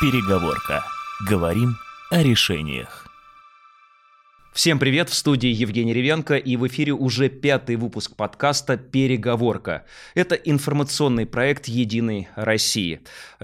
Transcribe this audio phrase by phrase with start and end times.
[0.00, 0.84] Переговорка.
[1.28, 1.76] Говорим
[2.12, 3.08] о решениях.
[4.52, 9.84] Всем привет, в студии Евгений Ревенко, и в эфире уже пятый выпуск подкаста «Переговорка».
[10.14, 13.00] Это информационный проект «Единой России».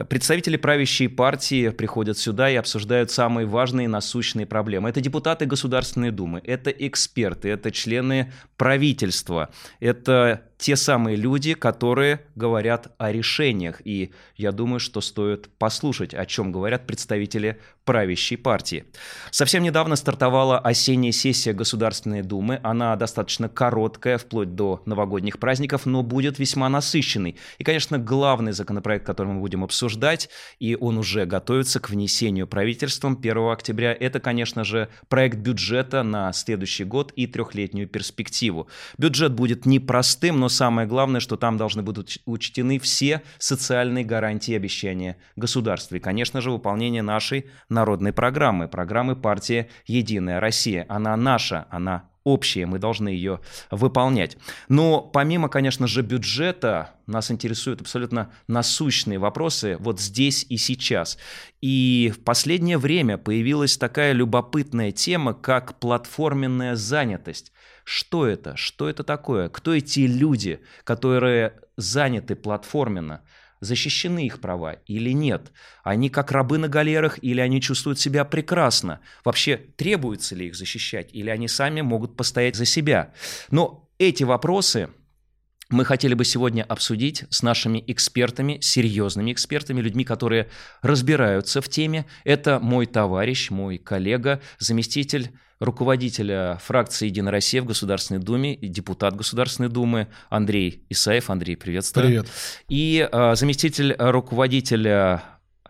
[0.08, 4.88] Представители правящей партии приходят сюда и обсуждают самые важные насущные проблемы.
[4.88, 9.50] Это депутаты Государственной Думы, это эксперты, это члены правительства,
[9.80, 13.80] это те самые люди, которые говорят о решениях.
[13.84, 18.84] И я думаю, что стоит послушать, о чем говорят представители правящей партии.
[19.30, 22.60] Совсем недавно стартовала осенняя сессия Государственной Думы.
[22.62, 27.36] Она достаточно короткая, вплоть до новогодних праздников, но будет весьма насыщенной.
[27.58, 33.18] И, конечно, главный законопроект, который мы будем обсуждать, и он уже готовится к внесению правительством
[33.20, 38.68] 1 октября, это, конечно же, проект бюджета на следующий год и трехлетнюю перспективу.
[38.96, 45.16] Бюджет будет непростым, но самое главное, что там должны будут учтены все социальные гарантии обещания
[45.36, 45.96] государства.
[45.96, 50.84] И, конечно же, выполнение нашей народной программы, программы партии «Единая Россия».
[50.90, 54.36] Она наша, она общая, мы должны ее выполнять.
[54.68, 61.16] Но помимо, конечно же, бюджета, нас интересуют абсолютно насущные вопросы вот здесь и сейчас.
[61.62, 67.50] И в последнее время появилась такая любопытная тема, как платформенная занятость.
[67.84, 68.56] Что это?
[68.56, 69.48] Что это такое?
[69.48, 73.22] Кто эти люди, которые заняты платформенно?
[73.60, 75.50] защищены их права или нет?
[75.82, 79.00] Они как рабы на галерах или они чувствуют себя прекрасно?
[79.24, 83.14] Вообще требуется ли их защищать или они сами могут постоять за себя?
[83.50, 84.90] Но эти вопросы
[85.70, 90.50] мы хотели бы сегодня обсудить с нашими экспертами, серьезными экспертами, людьми, которые
[90.82, 92.06] разбираются в теме.
[92.24, 95.32] Это мой товарищ, мой коллега, заместитель
[95.64, 101.30] руководителя фракции «Единая Россия» в Государственной Думе, депутат Государственной Думы Андрей Исаев.
[101.30, 102.06] Андрей, приветствую.
[102.06, 102.26] Привет.
[102.68, 105.22] И э, заместитель руководителя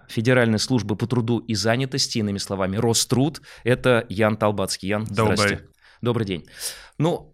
[0.09, 4.89] Федеральной службы по труду и занятости, иными словами, Роструд, это Ян Толбацкий.
[4.89, 5.37] Ян, Добрый.
[5.37, 5.67] здрасте.
[6.01, 6.47] Добрый день.
[6.99, 7.34] Ну,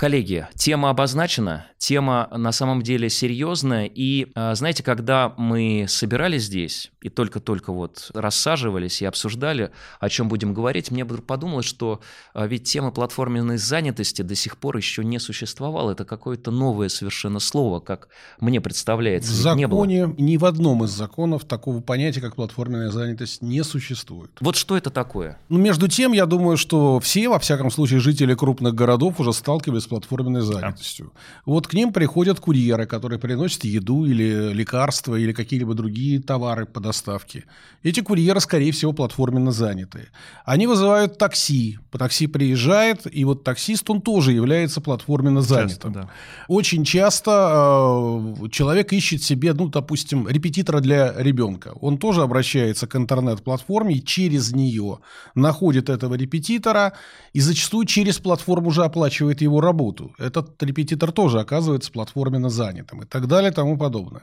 [0.00, 6.90] Коллеги, тема обозначена, тема на самом деле серьезная, и а, знаете, когда мы собирались здесь
[7.02, 12.00] и только-только вот рассаживались и обсуждали, о чем будем говорить, мне подумалось, что
[12.32, 17.38] а, ведь тема платформенной занятости до сих пор еще не существовала, это какое-то новое совершенно
[17.38, 18.08] слово, как
[18.40, 19.30] мне представляется.
[19.30, 24.30] В законе, ни в одном из законов такого понятия, как платформенная занятость, не существует.
[24.40, 25.38] Вот что это такое?
[25.50, 29.89] Ну, между тем, я думаю, что все, во всяком случае, жители крупных городов уже сталкивались
[29.90, 31.12] платформенной занятостью.
[31.14, 31.20] Да.
[31.44, 36.80] Вот к ним приходят курьеры, которые приносят еду или лекарства, или какие-либо другие товары по
[36.80, 37.44] доставке.
[37.82, 40.08] Эти курьеры, скорее всего, платформенно заняты.
[40.44, 41.78] Они вызывают такси.
[41.90, 45.68] По такси приезжает, и вот таксист, он тоже является платформенно занятым.
[45.68, 46.10] Часто, да.
[46.48, 51.72] Очень часто э, человек ищет себе, ну, допустим, репетитора для ребенка.
[51.80, 54.98] Он тоже обращается к интернет-платформе, и через нее
[55.34, 56.92] находит этого репетитора,
[57.32, 60.12] и зачастую через платформу уже оплачивает его работу работу.
[60.18, 64.22] Этот репетитор тоже оказывается платформенно занятым и так далее и тому подобное.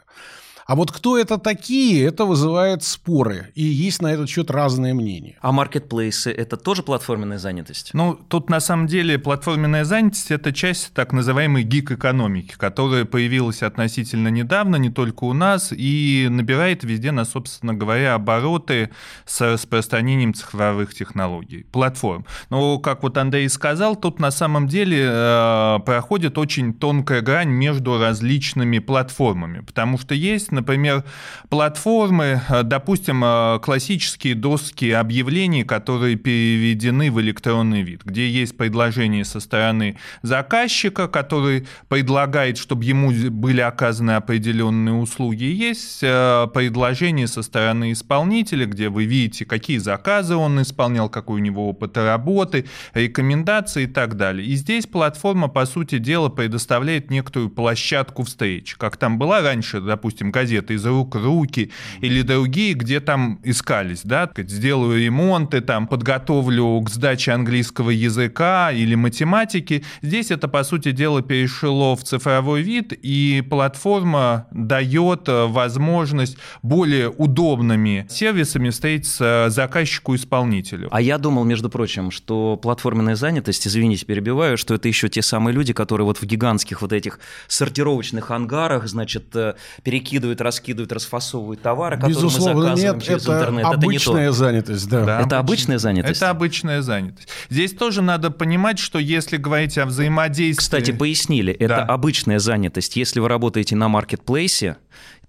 [0.68, 3.52] А вот кто это такие, это вызывает споры.
[3.56, 5.38] И есть на этот счет разные мнения.
[5.40, 7.92] А маркетплейсы– это тоже платформенная занятость?
[7.94, 14.28] Ну, тут на самом деле платформенная занятость– это часть так называемой гик-экономики, которая появилась относительно
[14.28, 18.90] недавно, не только у нас, и набирает везде, на, собственно говоря, обороты
[19.26, 22.26] с распространением цифровых технологий, платформ.
[22.50, 27.98] Но, как вот Андрей сказал, тут на самом деле э, проходит очень тонкая грань между
[27.98, 31.04] различными платформами, потому что есть например,
[31.50, 39.24] платформы, э, допустим, э, классические доски объявлений, которые переведены в электронный вид, где есть предложение
[39.24, 47.44] со стороны заказчика, который предлагает, чтобы ему были оказаны определенные услуги, есть э, предложение со
[47.44, 53.84] стороны исполнителя, где вы видите, какие заказы он исполнял, какой у него опыт работы, рекомендации
[53.84, 54.48] и так далее.
[54.48, 58.76] И здесь платформа, по сути дела, предоставляет некоторую площадку встреч.
[58.76, 63.40] Как там была раньше, допустим, газета газеты из рук в руки или другие, где там
[63.44, 69.84] искались, да, сделаю ремонты, там, подготовлю к сдаче английского языка или математики.
[70.02, 77.10] Здесь это, по сути дела, перешло в цифровой вид, и платформа дает э, возможность более
[77.10, 80.88] удобными сервисами встретиться заказчику-исполнителю.
[80.92, 85.54] А я думал, между прочим, что платформенная занятость, извините, перебиваю, что это еще те самые
[85.54, 91.62] люди, которые вот в гигантских вот этих сортировочных ангарах, значит, э, перекидывают раскидывают, раскидывают, расфасовывают
[91.62, 93.66] товары, которые Безусловно, мы заказываем нет, через это интернет.
[93.66, 95.06] Обычная это занятость, да.
[95.06, 95.22] да.
[95.22, 96.18] Это обычная занятость?
[96.18, 97.28] Это обычная занятость.
[97.50, 100.62] Здесь тоже надо понимать, что если говорить о взаимодействии...
[100.62, 101.84] Кстати, пояснили, это да.
[101.84, 102.96] обычная занятость.
[102.96, 104.78] Если вы работаете на маркетплейсе,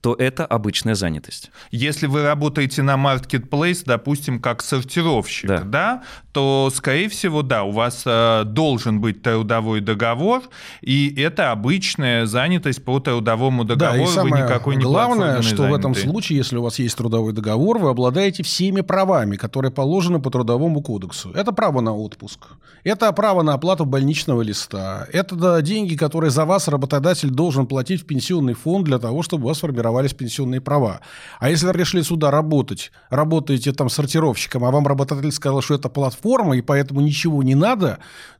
[0.00, 1.50] то это обычная занятость.
[1.70, 6.02] Если вы работаете на marketplace, допустим, как сортировщик, да, да
[6.38, 10.42] то, скорее всего, да, у вас э, должен быть трудовой договор,
[10.82, 13.98] и это обычная занятость по трудовому договору.
[13.98, 15.72] Да, и самое вы никакой не главное, что занятый.
[15.72, 20.20] в этом случае, если у вас есть трудовой договор, вы обладаете всеми правами, которые положены
[20.20, 21.32] по трудовому кодексу.
[21.32, 22.46] Это право на отпуск,
[22.84, 28.02] это право на оплату больничного листа, это да, деньги, которые за вас работодатель должен платить
[28.02, 31.00] в пенсионный фонд для того, чтобы у вас формировались пенсионные права.
[31.40, 36.56] А если пришли сюда работать, работаете там сортировщиком, а вам работодатель сказал, что это платформа,
[36.56, 37.98] и поэтому ничего не надо,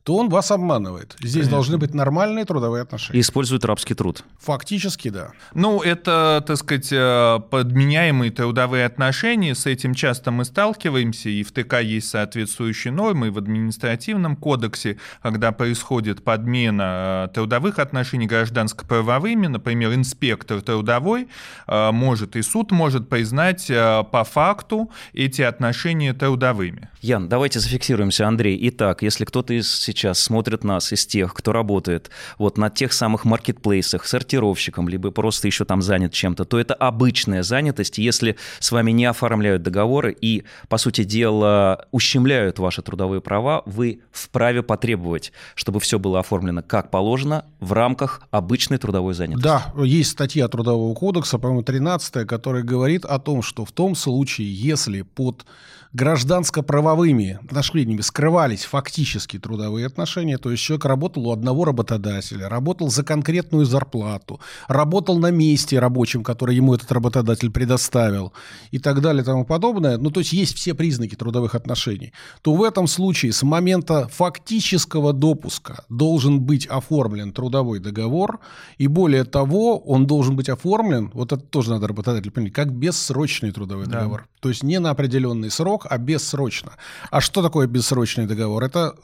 [0.08, 1.16] то он вас обманывает.
[1.18, 1.50] Здесь Конечно.
[1.50, 3.18] должны быть нормальные трудовые отношения.
[3.18, 4.24] И использует рабский труд.
[4.40, 5.32] Фактически, да.
[5.52, 9.54] Ну, это, так сказать, э, подменяемые трудовые отношения.
[9.54, 14.96] С этим часто мы сталкиваемся, и в ТК есть соответствующие нормы, и в административном кодексе,
[15.20, 21.28] когда происходит подмена э, трудовых отношений гражданско-правовыми, например, инспектор трудовой
[21.66, 26.88] э, может, и суд может признать по факту эти отношения трудовыми.
[27.02, 28.58] Ян, давайте зафиксируемся, Андрей.
[28.70, 33.24] Итак, если кто-то из сейчас смотрит нас, из тех, кто работает вот на тех самых
[33.24, 37.98] маркетплейсах, сортировщиком, либо просто еще там занят чем-то, то это обычная занятость.
[37.98, 44.00] Если с вами не оформляют договоры и, по сути дела, ущемляют ваши трудовые права, вы
[44.12, 49.44] вправе потребовать, чтобы все было оформлено как положено в рамках обычной трудовой занятости.
[49.44, 54.52] Да, есть статья Трудового кодекса, по-моему, 13 которая говорит о том, что в том случае,
[54.52, 55.46] если под
[55.92, 63.02] гражданско-правовыми отношениями скрывались фактически трудовые отношения, то есть человек работал у одного работодателя, работал за
[63.02, 68.32] конкретную зарплату, работал на месте рабочем, который ему этот работодатель предоставил
[68.70, 72.54] и так далее и тому подобное, ну то есть есть все признаки трудовых отношений, то
[72.54, 78.40] в этом случае с момента фактического допуска должен быть оформлен трудовой договор,
[78.78, 83.50] и более того, он должен быть оформлен, вот это тоже надо работодателю понять, как бессрочный
[83.50, 84.00] трудовой да.
[84.00, 86.72] договор, то есть не на определенный срок, а бессрочно.
[87.10, 88.64] А что такое бессрочный договор?
[88.64, 88.94] Это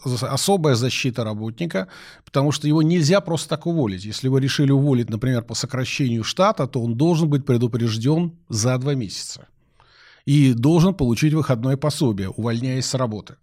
[0.64, 1.86] особая защита работника,
[2.24, 4.06] потому что его нельзя просто так уволить.
[4.06, 8.94] Если вы решили уволить, например, по сокращению штата, то он должен быть предупрежден за два
[8.94, 9.46] месяца
[10.26, 13.34] и должен получить выходное пособие, увольняясь с работы.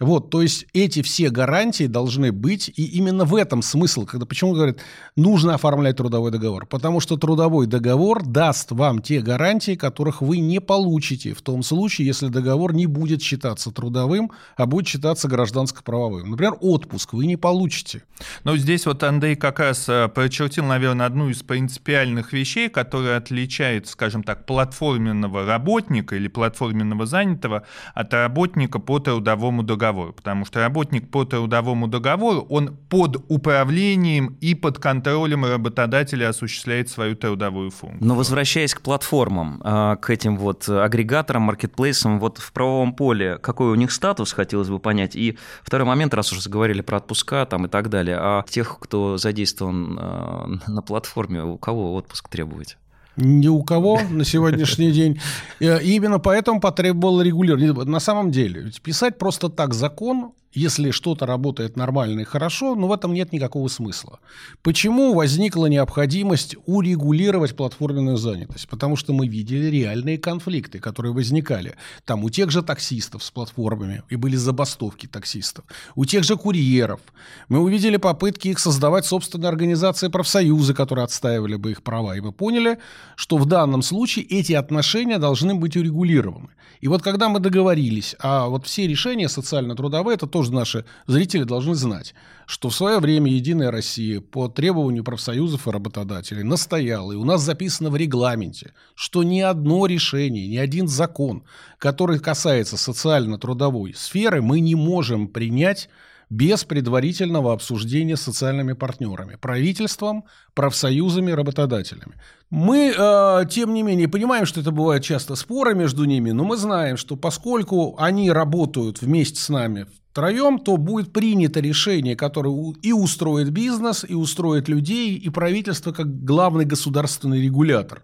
[0.00, 4.54] Вот, то есть эти все гарантии должны быть, и именно в этом смысл, когда почему
[4.54, 4.78] говорят,
[5.14, 10.58] нужно оформлять трудовой договор, потому что трудовой договор даст вам те гарантии, которых вы не
[10.58, 16.30] получите в том случае, если договор не будет считаться трудовым, а будет считаться гражданско-правовым.
[16.30, 18.02] Например, отпуск вы не получите.
[18.44, 23.86] Но здесь вот Андрей как раз э, прочертил, наверное, одну из принципиальных вещей, которая отличает,
[23.86, 27.64] скажем так, платформенного работника или платформенного занятого
[27.94, 34.36] от работника по трудовому договору договору, потому что работник по трудовому договору, он под управлением
[34.40, 38.06] и под контролем работодателя осуществляет свою трудовую функцию.
[38.06, 43.70] Но возвращаясь к платформам, а, к этим вот агрегаторам, маркетплейсам, вот в правовом поле, какой
[43.70, 45.16] у них статус, хотелось бы понять.
[45.16, 49.16] И второй момент, раз уже заговорили про отпуска там и так далее, а тех, кто
[49.16, 52.76] задействован а, на платформе, у кого отпуск требовать?
[53.16, 55.20] Ни у кого на сегодняшний день.
[55.60, 57.72] И именно поэтому потребовал регулирования.
[57.72, 62.92] На самом деле, писать просто так закон если что-то работает нормально и хорошо, но в
[62.92, 64.18] этом нет никакого смысла.
[64.62, 68.68] Почему возникла необходимость урегулировать платформенную занятость?
[68.68, 71.76] Потому что мы видели реальные конфликты, которые возникали.
[72.04, 75.64] Там у тех же таксистов с платформами, и были забастовки таксистов,
[75.94, 77.00] у тех же курьеров.
[77.48, 82.16] Мы увидели попытки их создавать собственные организации профсоюзы, которые отстаивали бы их права.
[82.16, 82.78] И мы поняли,
[83.14, 86.48] что в данном случае эти отношения должны быть урегулированы.
[86.80, 91.74] И вот когда мы договорились, а вот все решения социально-трудовые, это тоже наши зрители должны
[91.74, 92.14] знать,
[92.46, 97.42] что в свое время «Единая Россия» по требованию профсоюзов и работодателей настояла, и у нас
[97.42, 101.42] записано в регламенте, что ни одно решение, ни один закон,
[101.76, 105.90] который касается социально-трудовой сферы, мы не можем принять
[106.30, 112.14] без предварительного обсуждения с социальными партнерами, правительством, профсоюзами, работодателями.
[112.50, 116.56] Мы, э, тем не менее, понимаем, что это бывают часто споры между ними, но мы
[116.56, 122.92] знаем, что поскольку они работают вместе с нами втроем, то будет принято решение, которое и
[122.92, 128.02] устроит бизнес, и устроит людей, и правительство как главный государственный регулятор.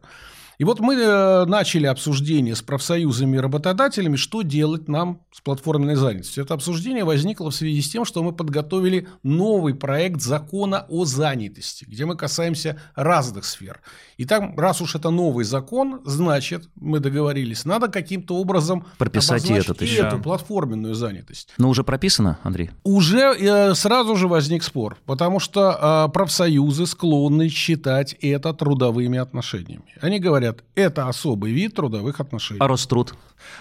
[0.58, 5.96] И вот мы э, начали обсуждение с профсоюзами и работодателями, что делать нам с платформенной
[5.96, 6.44] занятостью.
[6.44, 11.84] Это обсуждение возникло в связи с тем, что мы подготовили новый проект закона о занятости,
[11.86, 13.80] где мы касаемся разных сфер.
[14.16, 19.52] И там, раз уж это новый закон, значит, мы договорились, надо каким-то образом прописать и
[19.52, 20.02] этот еще.
[20.02, 21.52] эту платформенную занятость.
[21.58, 22.70] Но уже прописано, Андрей?
[22.84, 29.84] Уже э, сразу же возник спор, потому что э, профсоюзы склонны считать это трудовыми отношениями.
[30.00, 32.60] Они говорят, это особый вид трудовых отношений.
[32.60, 33.14] А Роструд?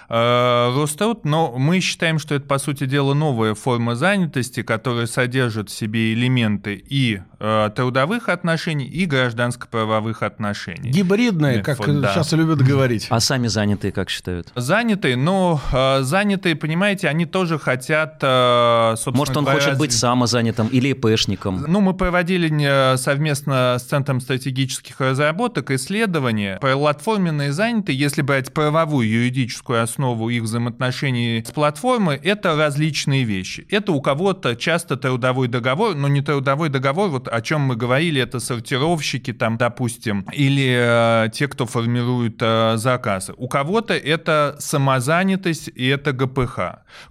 [0.08, 5.70] Э, Роструд, но мы считаем, что это, по сути дела, новая форма занятости, которая содержит
[5.70, 10.90] в себе элементы и э, трудовых отношений, и гражданско-правовых отношений.
[10.90, 12.12] Гибридная, как Да.
[12.14, 13.06] сейчас любят говорить.
[13.10, 14.48] А сами занятые как считают?
[14.54, 19.92] Занятые, но э, занятые, понимаете, они тоже хотят, э, собственно Может, он говоря, хочет быть
[19.92, 21.64] самозанятым или ИПшником?
[21.66, 26.58] Ну, мы проводили э, совместно с Центром стратегических разработок исследования.
[26.60, 33.66] Платформенные занятые, если брать правовую юридическую основу их взаимоотношений с платформой, это различные вещи.
[33.70, 38.20] Это у кого-то часто трудовой договор, но не трудовой договор, вот о чем мы говорили,
[38.20, 43.34] это сортировщики там, допустим, или э, те, кто формирует э, заказы.
[43.36, 46.60] У кого-то это самозанятость и это ГПХ.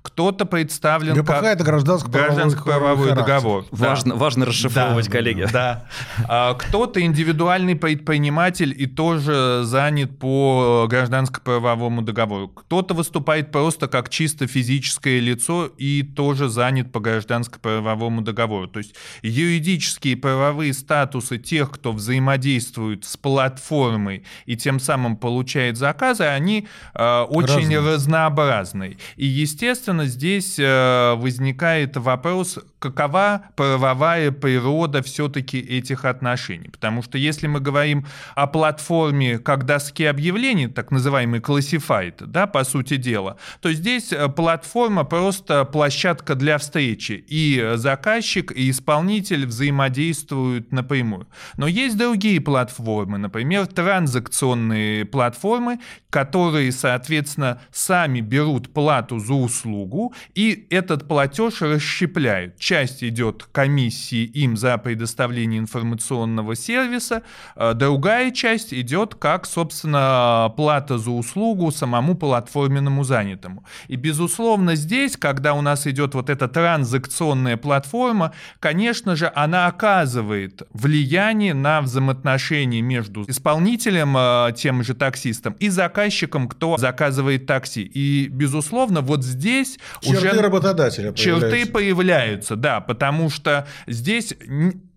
[0.02, 1.44] Кто-то представлен ГПХ как...
[1.44, 3.66] это гражданско-правовой гражданско-правовой договор.
[3.72, 3.90] Да.
[3.90, 5.48] Важно, важно расшифровывать, Да, коллеги.
[5.52, 5.86] Да.
[6.28, 12.45] А, Кто-то индивидуальный предприниматель и тоже занят по гражданско-правовому договору.
[12.48, 18.68] Кто-то выступает просто как чисто физическое лицо и тоже занят по гражданско-правовому договору.
[18.68, 26.24] То есть юридические правовые статусы тех, кто взаимодействует с платформой и тем самым получает заказы,
[26.24, 27.80] они э, очень Разные.
[27.80, 28.98] разнообразные.
[29.16, 32.60] И, естественно, здесь э, возникает вопрос,
[32.92, 36.70] какова правовая природа все-таки этих отношений.
[36.70, 42.64] Потому что если мы говорим о платформе как доске объявлений, так называемый classified, да, по
[42.64, 47.24] сути дела, то здесь э, платформа просто площадка для встречи.
[47.28, 51.28] И заказчик, и исполнитель взаимодействуют напрямую.
[51.58, 60.68] Но есть другие платформы, например, транзакционные платформы, которые, соответственно, сами берут плату за услугу, и
[60.70, 62.58] этот платеж расщепляют.
[62.58, 67.24] Часть идет комиссии им за предоставление информационного сервиса,
[67.56, 73.64] а другая часть идет как, собственно, плата за услугу самому платформенному занятому.
[73.88, 80.64] И, безусловно, здесь, когда у нас идет вот эта транзакционная платформа, конечно же, она оказывает
[80.74, 87.84] влияние на взаимоотношения между исполнителем, э, тем же таксистом, и заказчиком, кто заказывает такси.
[87.84, 92.56] И, безусловно, вот здесь Черты уже работодателя черты появляются.
[92.66, 94.34] Да, потому что здесь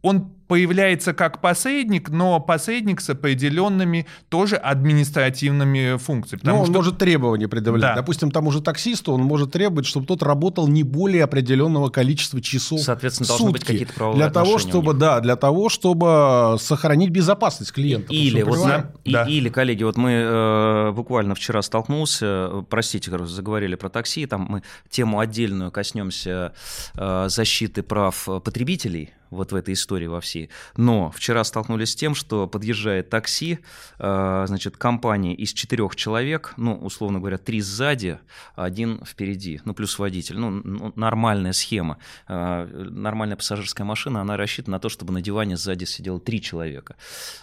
[0.00, 6.40] он появляется как посредник, но посредник с определенными тоже административными функциями.
[6.42, 7.94] Ну, Потому он что может требования предъявлять.
[7.94, 7.94] Да.
[7.96, 12.80] Допустим, тому же таксисту он может требовать, чтобы тот работал не более определенного количества часов
[12.80, 17.72] Соответственно, в должны быть какие-то правовые Для того, чтобы, да, для того, чтобы сохранить безопасность
[17.72, 18.12] клиента.
[18.12, 18.58] Или, вот,
[19.04, 19.24] и- Да.
[19.24, 24.62] или, коллеги, вот мы э, буквально вчера столкнулся, простите, говорю, заговорили про такси, там мы
[24.88, 26.54] тему отдельную коснемся
[26.96, 30.37] э, защиты прав потребителей вот в этой истории во всей.
[30.76, 33.58] Но вчера столкнулись с тем, что подъезжает такси,
[33.98, 38.18] э, значит, компания из четырех человек, ну, условно говоря, три сзади,
[38.56, 40.38] один впереди, ну, плюс водитель.
[40.38, 41.98] Ну, н- нормальная схема.
[42.28, 46.96] Э, Нормальная пассажирская машина, она рассчитана на то, чтобы на диване сзади сидело три человека.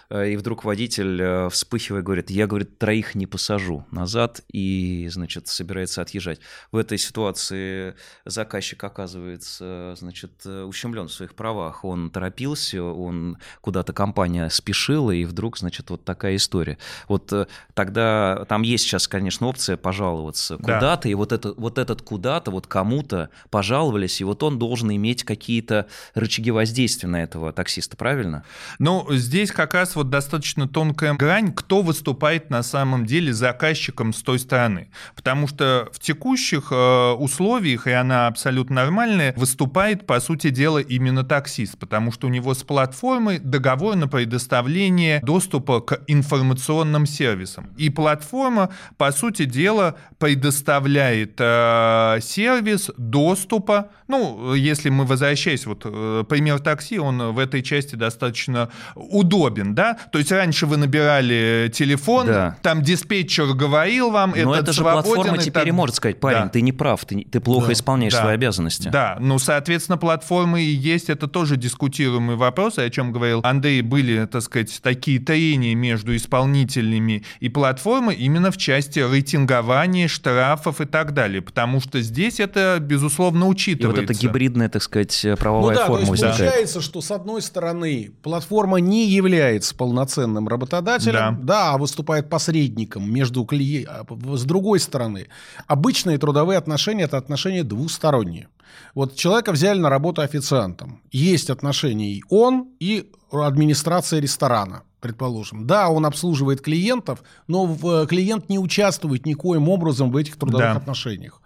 [0.10, 6.02] Э, И вдруг водитель, вспыхивая, говорит, я, говорит, троих не посажу назад, и, значит, собирается
[6.02, 6.40] отъезжать.
[6.72, 11.84] В этой ситуации заказчик оказывается, значит, ущемлен в своих правах.
[11.86, 16.78] Он торопился, он куда-то компания спешила, и вдруг, значит, вот такая история.
[17.08, 20.64] Вот э, тогда там есть сейчас, конечно, опция пожаловаться Да.
[20.76, 25.24] куда-то, и вот, это, вот этот куда-то, вот кому-то пожаловались, и вот он должен иметь
[25.24, 28.44] какие-то рычаги воздействия на этого таксиста, правильно?
[28.80, 34.22] Ну, здесь как раз вот достаточно тонкая грань, кто выступает на самом деле заказчиком с
[34.22, 34.90] той стороны.
[35.16, 41.24] Потому что в текущих э, условиях, и она абсолютно нормальная, выступает, по сути дела, именно
[41.24, 47.70] таксист, потому что у него с платформой договор на предоставление доступа к информационным сервисам.
[47.78, 56.26] И платформа, по сути дела, предоставляет э, сервис доступа, ну, если мы возвращаясь, вот э,
[56.28, 59.98] пример такси, он в этой части достаточно удобен, да?
[60.12, 62.58] То есть раньше вы набирали телефон, Да.
[62.62, 66.44] там диспетчер говорил вам, Но этот это же платформа теперь так- и может сказать, парень,
[66.44, 66.50] Да.
[66.50, 67.74] ты не прав, ты, ты плохо Да.
[67.74, 68.20] исполняешь Да.
[68.22, 68.90] свои обязанности.
[68.90, 73.82] Да, ну, соответственно, платформы и есть, это тоже дискутируемый вопрос, вопросы, о чем говорил Андрей,
[73.82, 80.86] были, так сказать, такие трения между исполнителями и платформой именно в части рейтингования, штрафов и
[80.86, 84.02] так далее, потому что здесь это, безусловно, учитывается.
[84.02, 86.38] И вот эта гибридная, так сказать, правовая ну да, форма то есть возникает.
[86.38, 93.44] получается, что с одной стороны платформа не является полноценным работодателем, да, а выступает посредником между
[93.46, 94.36] клиентом.
[94.36, 95.28] С другой стороны,
[95.68, 98.48] обычные трудовые отношения– это отношения двусторонние.
[98.94, 101.02] Вот человека взяли на работу официантом.
[101.12, 105.68] Есть отношения и он, и администрация ресторана предположим.
[105.68, 110.78] Да, он обслуживает клиентов, но в, клиент не участвует никоим образом в этих трудовых да.
[110.78, 111.42] отношениях.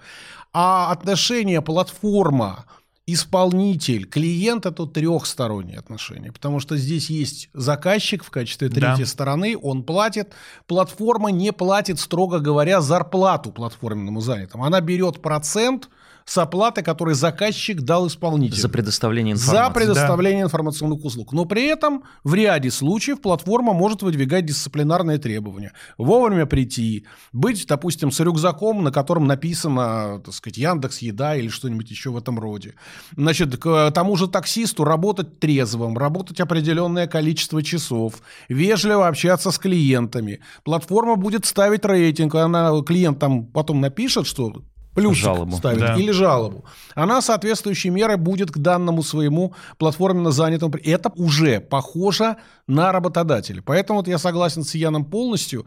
[0.54, 2.66] А отношения платформа
[3.14, 9.10] исполнитель, клиент это трехсторонние отношения, потому что здесь есть заказчик в качестве третьей да.
[9.10, 10.34] стороны, он платит,
[10.68, 15.90] платформа не платит, строго говоря, зарплату платформенному занятому, она берет процент
[16.30, 18.62] с оплаты, который заказчик дал исполнителю.
[18.62, 19.64] За предоставление информации.
[19.64, 20.46] За предоставление да.
[20.46, 21.34] информационных услуг.
[21.34, 25.74] Но при этом в ряде случаев платформа может выдвигать дисциплинарные требования.
[25.98, 31.90] Вовремя прийти, быть, допустим, с рюкзаком, на котором написано, так сказать, Яндекс Еда или что-нибудь
[31.90, 32.76] еще в этом роде.
[33.18, 40.42] Значит, к тому же таксисту работать трезвым, работать определенное количество часов, вежливо общаться с клиентами.
[40.64, 44.62] Платформа будет ставить рейтинг, она клиент там потом напишет, что
[44.94, 45.58] плюс жалобу.
[45.58, 45.96] ставит да.
[45.96, 46.66] или жалобу,
[46.96, 50.74] она соответствующей мерой будет к данному своему платформенно занятому.
[50.84, 53.62] Это уже похоже на работодателя.
[53.62, 55.66] Поэтому вот я согласен с Яном полностью.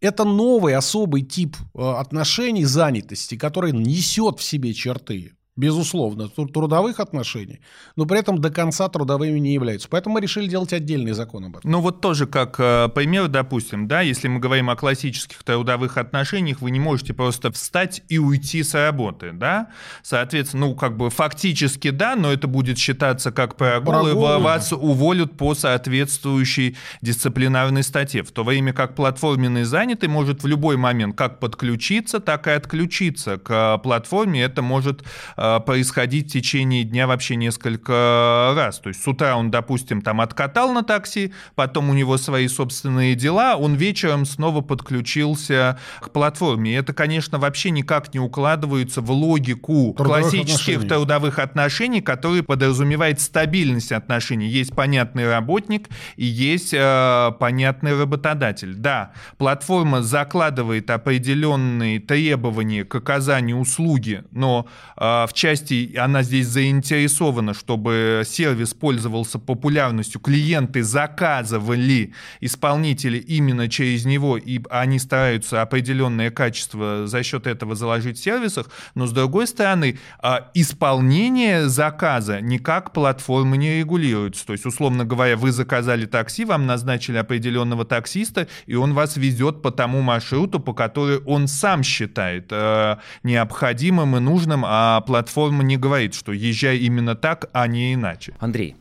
[0.00, 7.60] Это новый особый тип э, отношений занятости, который несет в себе черты безусловно, трудовых отношений,
[7.96, 9.88] но при этом до конца трудовыми не являются.
[9.88, 11.70] Поэтому мы решили делать отдельный закон об этом.
[11.70, 16.60] Ну вот тоже как э, пример, допустим, да, если мы говорим о классических трудовых отношениях,
[16.60, 19.68] вы не можете просто встать и уйти с работы, да,
[20.02, 24.36] соответственно, ну как бы фактически да, но это будет считаться как прогул, прогул.
[24.36, 30.46] и вас уволят по соответствующей дисциплинарной статье, в то время как платформенный занятый может в
[30.46, 35.02] любой момент как подключиться, так и отключиться к платформе, это может
[35.36, 38.78] э, Э, происходить в течение дня вообще несколько раз.
[38.78, 43.14] То есть с утра он, допустим, там откатал на такси, потом у него свои собственные
[43.14, 46.72] дела, он вечером снова подключился к платформе.
[46.72, 50.88] И это, конечно, вообще никак не укладывается в логику трудовых классических отношений.
[50.88, 54.46] трудовых отношений, которые подразумевает стабильность отношений.
[54.46, 58.74] Есть понятный работник и есть э, понятный работодатель.
[58.74, 68.22] Да, платформа закладывает определенные требования к оказанию услуги, но э, части она здесь заинтересована, чтобы
[68.26, 77.22] сервис пользовался популярностью, клиенты заказывали исполнители именно через него, и они стараются определенное качество за
[77.22, 83.78] счет этого заложить в сервисах, но с другой стороны, а, исполнение заказа никак платформы не
[83.78, 84.46] регулируется.
[84.46, 89.62] То есть, условно говоря, вы заказали такси, вам назначили определенного таксиста, и он вас везет
[89.62, 95.62] по тому маршруту, по которому он сам считает э, необходимым и нужным, а платформа платформа
[95.62, 98.32] не говорит, что езжай именно так, а не иначе.
[98.40, 98.76] Андрей,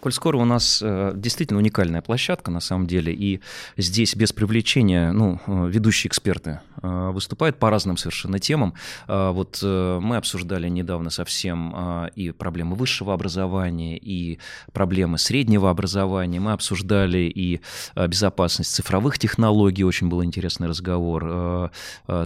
[0.00, 3.40] коль скоро у нас э, действительно уникальная площадка, на самом деле, и
[3.76, 8.72] здесь без привлечения, ну, э, ведущие эксперты выступают по разным совершенно темам.
[9.06, 14.38] Вот мы обсуждали недавно совсем и проблемы высшего образования, и
[14.72, 16.40] проблемы среднего образования.
[16.40, 17.60] Мы обсуждали и
[17.94, 21.70] безопасность цифровых технологий, очень был интересный разговор,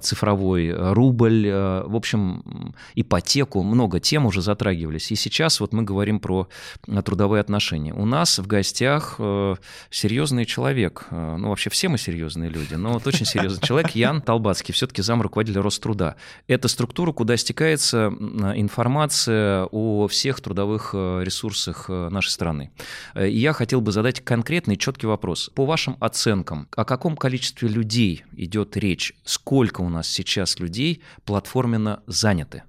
[0.03, 5.11] цифровой рубль, в общем, ипотеку, много тем уже затрагивались.
[5.11, 6.49] И сейчас вот мы говорим про
[7.05, 7.93] трудовые трудовые отношения.
[7.93, 9.57] У нас в гостях э,
[9.91, 11.07] серьезный человек.
[11.11, 15.03] Э, ну, вообще все мы серьезные люди, но вот очень серьезный человек Ян Толбацкий, все-таки
[15.03, 16.15] зам руководителя Роструда.
[16.47, 18.13] Это структура, куда стекается
[18.57, 22.71] информация о всех трудовых э, ресурсах нашей страны.
[23.17, 25.51] И я хотел бы задать конкретный, четкий вопрос.
[25.55, 29.13] По вашим оценкам, о каком количестве людей идет речь?
[29.25, 32.63] Сколько у нас сейчас людей платформенно заняты?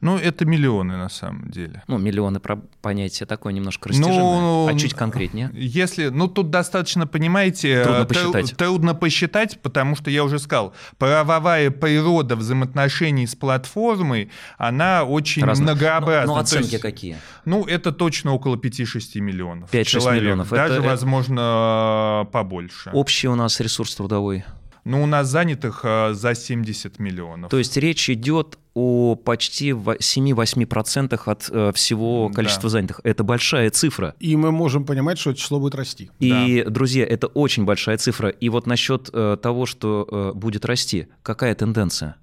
[0.00, 1.82] Ну, это миллионы на самом деле.
[1.86, 4.40] Ну, миллионы про понятие такое немножко растяжимое.
[4.40, 5.50] Ну, а чуть конкретнее?
[5.52, 8.56] Если, ну, тут достаточно, понимаете, трудно посчитать.
[8.56, 15.64] трудно посчитать, потому что я уже сказал, правовая природа взаимоотношений с платформой, она очень Разно.
[15.64, 16.26] многообразна.
[16.26, 17.16] Ну, ну оценки есть, какие?
[17.44, 19.72] Ну, это точно около 5-6 миллионов.
[19.72, 20.50] 5-6 миллионов.
[20.50, 22.90] Даже, это, возможно, побольше.
[22.92, 24.44] Общий у нас ресурс трудовой?
[24.84, 27.50] Ну, у нас занятых э, за 70 миллионов.
[27.50, 32.68] То есть речь идет о почти 7-8% от э, всего количества да.
[32.70, 33.00] занятых.
[33.04, 34.14] Это большая цифра.
[34.18, 36.10] И мы можем понимать, что это число будет расти.
[36.18, 36.70] И, да.
[36.70, 38.30] друзья, это очень большая цифра.
[38.30, 42.16] И вот насчет э, того, что будет расти, какая тенденция?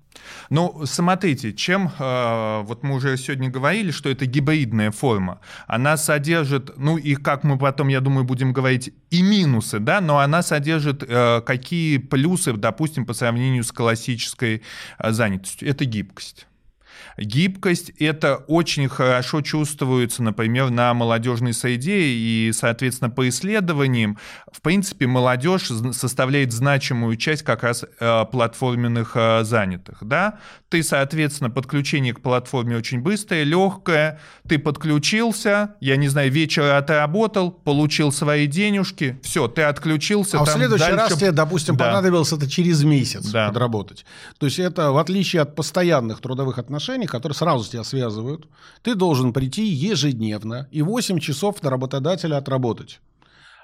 [0.50, 5.40] Ну, смотрите, чем, э, вот мы уже сегодня говорили, что это гибридная форма.
[5.68, 10.20] Она содержит, ну и как мы потом, я думаю, будем говорить, и минусы, да, но
[10.20, 14.62] она содержит э, какие плюсы, допустим, по сравнению с классической
[14.98, 15.70] э, занятостью.
[15.70, 16.49] Это гибкость.
[17.20, 24.18] Гибкость— это очень хорошо чувствуется, например, на молодежной среде, и, соответственно, по исследованиям,
[24.52, 30.40] в принципе, молодежь составляет значимую часть как раз э, платформенных э, занятых, да?
[30.70, 37.52] Ты, соответственно, подключение к платформе очень быстрое, легкое, ты подключился, я не знаю, вечер отработал,
[37.52, 40.40] получил свои денежки, все, ты отключился.
[40.40, 40.98] А в следующий дальше...
[40.98, 41.86] раз тебе, допустим, да.
[41.86, 43.48] понадобилось это через месяц да.
[43.48, 44.06] подработать.
[44.38, 48.48] То есть это, в отличие от постоянных трудовых отношений, которые сразу тебя связывают,
[48.82, 53.00] ты должен прийти ежедневно и 8 часов на работодателя отработать.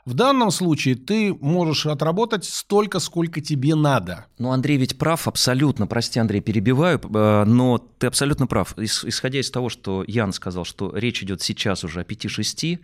[0.06, 4.28] В данном случае ты можешь отработать столько, сколько тебе надо.
[4.38, 5.88] Ну, Андрей ведь прав абсолютно.
[5.88, 8.78] Прости, Андрей, перебиваю, э, но ты абсолютно прав.
[8.78, 12.80] Исходя из того, что Ян сказал, что речь идет сейчас уже о 5-6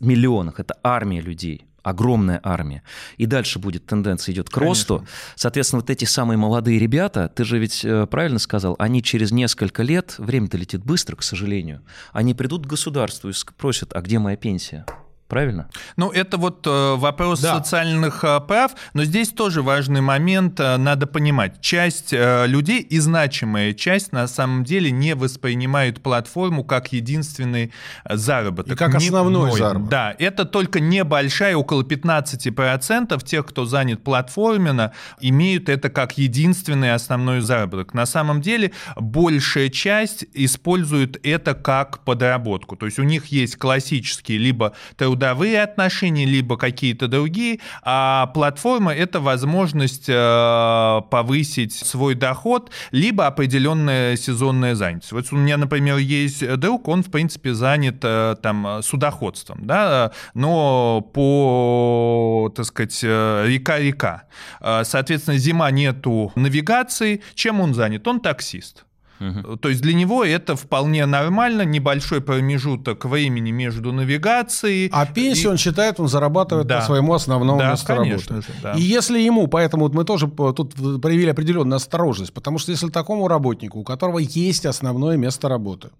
[0.00, 2.82] миллионах, это армия людей огромная армия.
[3.16, 4.96] И дальше будет тенденция идет к Конечно.
[4.96, 5.08] росту.
[5.36, 9.82] Соответственно, вот эти самые молодые ребята, ты же ведь э, правильно сказал, они через несколько
[9.82, 14.36] лет, время-то летит быстро, к сожалению, они придут к государству и спросят, а где моя
[14.36, 14.84] пенсия?
[15.28, 15.68] Правильно?
[15.96, 17.58] Ну, это вот э, вопрос да.
[17.58, 21.60] социальных э, прав, но здесь тоже важный момент, э, надо понимать.
[21.60, 27.72] Часть людей и значимая часть на самом деле не воспринимают платформу как единственный
[28.08, 28.72] заработок.
[28.72, 29.90] И как основной не, заработок.
[29.90, 37.40] Да, это только небольшая, около 15% тех, кто занят платформенно, имеют это как единственный основной
[37.42, 37.92] заработок.
[37.92, 42.76] На самом деле большая часть использует это как подработку.
[42.76, 48.94] То есть у них есть классические либо труд трудовые отношения, либо какие-то другие, а платформа–
[48.94, 55.12] это возможность э, повысить свой доход, либо определенная сезонная занятость.
[55.12, 61.00] Вот у меня, например, есть друг, он, в принципе, занят э, там судоходством, да, но
[61.00, 64.22] по, так сказать, э, река-река.
[64.60, 67.22] Соответственно, зима нету навигации.
[67.34, 68.06] Чем он занят?
[68.06, 68.84] Он таксист.
[69.20, 69.56] Угу.
[69.56, 74.88] То есть для него это вполне нормально, небольшой промежуток времени между навигацией.
[74.92, 75.50] А пенсию и...
[75.52, 76.80] он считает, он зарабатывает да.
[76.80, 78.52] по своему основному да, месту конечно работы.
[78.52, 78.72] Же, да.
[78.72, 83.28] И если ему, поэтому вот мы тоже тут проявили определенную осторожность, потому что если такому
[83.28, 85.90] работнику, у которого есть основное место работы,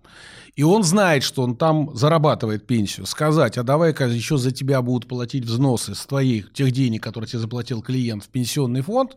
[0.58, 5.08] и он знает, что он там зарабатывает пенсию, сказать, а давай-ка еще за тебя будут
[5.08, 9.16] платить взносы с твоих тех денег, которые тебе заплатил клиент в пенсионный фонд,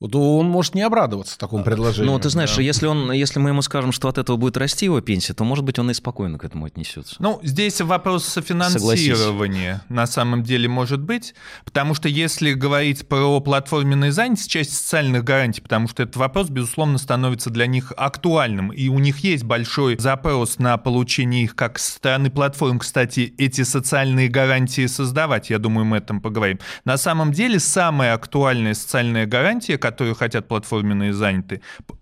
[0.00, 2.12] то он может не обрадоваться такому предложению.
[2.12, 2.62] Ну, ты знаешь, да.
[2.62, 5.64] если, он, если мы ему скажем, что от этого будет расти его пенсия, то, может
[5.64, 7.16] быть, он и спокойно к этому отнесется.
[7.18, 11.34] Ну, здесь вопрос софинансирования на самом деле может быть,
[11.64, 16.98] потому что если говорить про платформенные занятости, часть социальных гарантий, потому что этот вопрос, безусловно,
[16.98, 21.92] становится для них актуальным, и у них есть большой запрос на получение их как со
[21.92, 26.58] стороны платформ, кстати, эти социальные гарантии создавать, я думаю, мы об этом поговорим.
[26.84, 31.60] На самом деле, самая актуальная социальная гарантия, которые хотят платформенные заняты,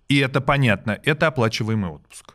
[0.09, 2.33] и это понятно, это оплачиваемый отпуск.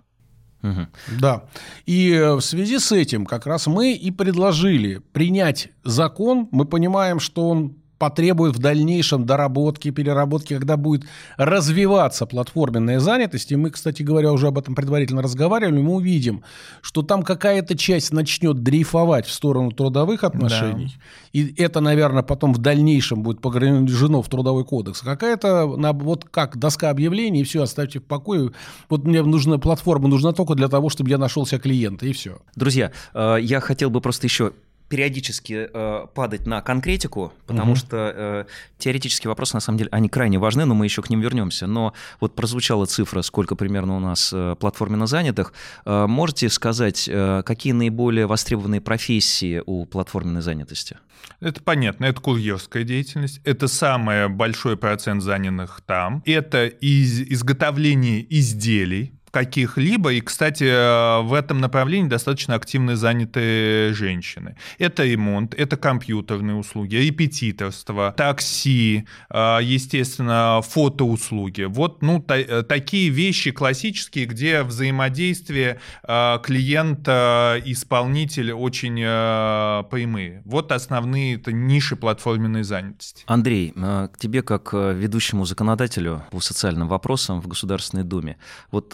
[0.62, 0.86] Угу.
[1.20, 1.44] Да.
[1.86, 6.48] И э, в связи с этим как раз мы и предложили принять закон.
[6.52, 11.04] Мы понимаем, что он потребует в дальнейшем доработки, переработки, когда будет
[11.36, 13.52] развиваться платформенная занятость.
[13.52, 16.42] И мы, кстати говоря, уже об этом предварительно разговаривали, мы увидим,
[16.80, 20.86] что там какая-то часть начнет дрейфовать в сторону трудовых отношений.
[20.96, 21.02] Да.
[21.32, 25.00] И это, наверное, потом в дальнейшем будет погружено в трудовой кодекс.
[25.02, 28.50] Какая-то, вот как доска объявлений, и все, оставьте в покое.
[28.88, 32.38] Вот мне нужна платформа, нужна только для того, чтобы я нашел себе клиента, и все.
[32.56, 34.54] Друзья, э, я хотел бы просто еще
[34.92, 37.78] периодически э, падать на конкретику, потому угу.
[37.78, 38.44] что э,
[38.76, 41.66] теоретические вопросы, на самом деле, они крайне важны, но мы еще к ним вернемся.
[41.66, 45.54] Но вот прозвучала цифра, сколько примерно у нас э, платформенно занятых.
[45.86, 50.98] Э, можете сказать, э, какие наиболее востребованные профессии у платформенной занятости?
[51.40, 59.14] Это понятно, это курьерская деятельность, это самый большой процент занятых там, это из изготовление изделий,
[59.32, 60.12] каких-либо.
[60.12, 64.56] И, кстати, э, в этом направлении достаточно активно заняты женщины.
[64.78, 71.62] Это ремонт, это компьютерные услуги, репетиторство, такси, э, естественно, фотоуслуги.
[71.62, 80.42] Вот ну, та- такие вещи классические, где взаимодействие э, клиента-исполнитель очень прямые.
[80.44, 83.24] Вот основные это ниши платформенной занятости.
[83.26, 88.36] Андрей, к тебе как ведущему законодателю по социальным вопросам в Государственной Думе.
[88.70, 88.92] Вот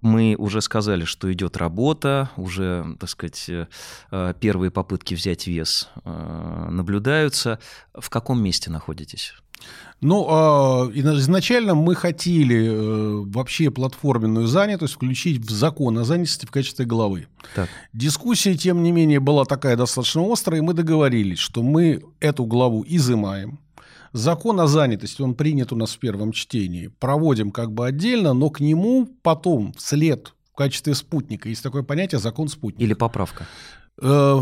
[0.00, 6.68] Мы уже сказали, что идет работа, уже, так сказать, э, первые попытки взять вес э,
[6.70, 7.58] наблюдаются.
[7.94, 9.34] В каком месте находитесь?
[10.02, 16.50] Ну, а, изначально мы хотели э, вообще платформенную занятость включить в закон о занятости в
[16.50, 17.28] качестве главы.
[17.54, 17.68] Так.
[17.94, 22.84] Дискуссия, тем не менее, была такая достаточно острая, и мы договорились, что мы эту главу
[22.86, 23.58] изымаем.
[24.16, 26.86] Закон о занятости, он принят у нас в первом чтении.
[26.86, 31.50] Проводим как бы отдельно, но к нему потом вслед в качестве спутника.
[31.50, 32.82] Есть такое понятие закон спутника.
[32.82, 33.46] Или поправка.
[34.00, 34.38] Э,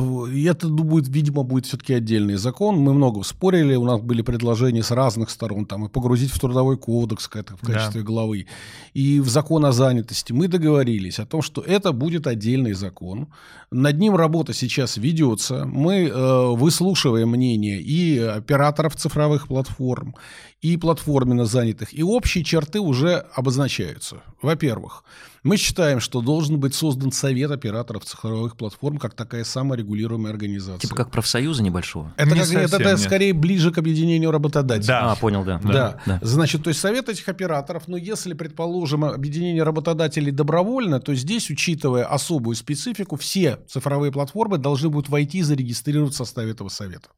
[0.47, 2.77] это будет, видимо, будет все-таки отдельный закон.
[2.77, 6.77] Мы много спорили, у нас были предложения с разных сторон, там, и погрузить в трудовой
[6.77, 8.07] кодекс в качестве да.
[8.07, 8.47] главы,
[8.95, 10.33] и в закон о занятости.
[10.33, 13.29] Мы договорились о том, что это будет отдельный закон.
[13.71, 15.65] Над ним работа сейчас ведется.
[15.67, 20.17] Мы э, выслушиваем мнение и операторов цифровых платформ,
[20.63, 24.23] и платформенно занятых, и общие черты уже обозначаются.
[24.43, 25.05] Во-первых,
[25.45, 30.81] мы считаем, что должен быть создан совет операторов цифровых платформ как такая саморегулируемая организация.
[30.81, 32.15] Типа как профсоюза небольшого?
[32.17, 34.89] Это, не как, это, это скорее ближе к объединению работодателей.
[34.89, 35.61] Да, а, понял, да.
[35.63, 35.73] Да.
[35.73, 36.01] да.
[36.07, 36.19] да.
[36.23, 42.07] Значит, то есть совет этих операторов, ну если, предположим, объединение работодателей добровольно, то здесь, учитывая
[42.07, 47.09] особую специфику, все цифровые платформы должны будут войти и зарегистрировать в составе этого совета.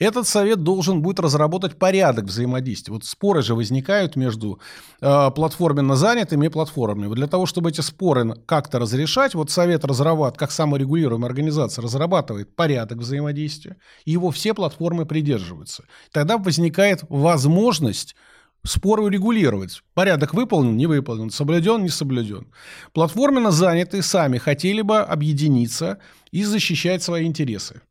[0.00, 2.94] Этот совет должен будет разработать порядок взаимодействия.
[2.94, 4.58] Вот споры же возникают между
[5.02, 7.14] э, платформенно занятыми и платформами.
[7.14, 12.98] Для того, чтобы эти споры как-то разрешать, вот Совет разрабатывает, как саморегулируемая организация, разрабатывает порядок
[12.98, 15.84] взаимодействия, и его все платформы придерживаются.
[16.12, 18.16] Тогда возникает возможность
[18.64, 19.82] споры урегулировать.
[19.92, 22.46] Порядок выполнен, не выполнен, соблюден, не соблюден.
[22.94, 25.98] Платформенно занятые сами хотели бы объединиться
[26.30, 27.82] и защищать свои интересы.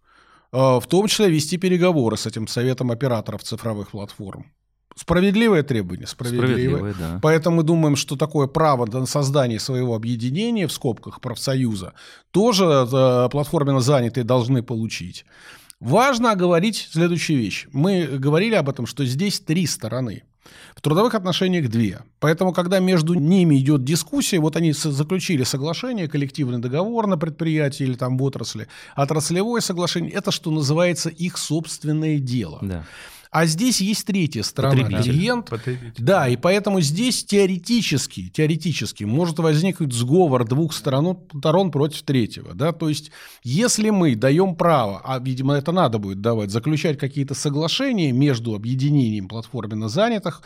[0.52, 4.52] Э, в том числе вести переговоры с этим советом операторов цифровых платформ.
[4.96, 6.08] Справедливое требование?
[6.08, 6.48] Справедливое.
[6.50, 7.20] Справедливое да.
[7.22, 11.94] Поэтому мы думаем, что такое право на создание своего объединения, в скобках профсоюза,
[12.32, 15.26] тоже э, платформенно занятые должны получить.
[15.80, 17.68] Важно оговорить следующую вещь.
[17.72, 20.24] Мы говорили об этом, что здесь три стороны.
[20.76, 22.00] В трудовых отношениях две.
[22.20, 27.96] Поэтому, когда между ними идет дискуссия, вот они заключили соглашение, коллективный договор на предприятии или
[27.96, 32.60] там в отрасли, отраслевое соглашение, это, что называется, их собственное дело.
[32.62, 32.86] Да.
[33.32, 35.12] А здесь есть третья сторона, Потребитель.
[35.12, 35.50] клиент.
[35.50, 36.04] Потребитель.
[36.04, 42.56] Да, и поэтому здесь теоретически, теоретически может возникнуть сговор двух сторон, сторон против третьего.
[42.56, 42.72] Да?
[42.72, 43.12] То есть,
[43.44, 49.28] если мы даем право, а, видимо, это надо будет давать, заключать какие-то соглашения между объединением
[49.28, 50.42] платформенно занятых,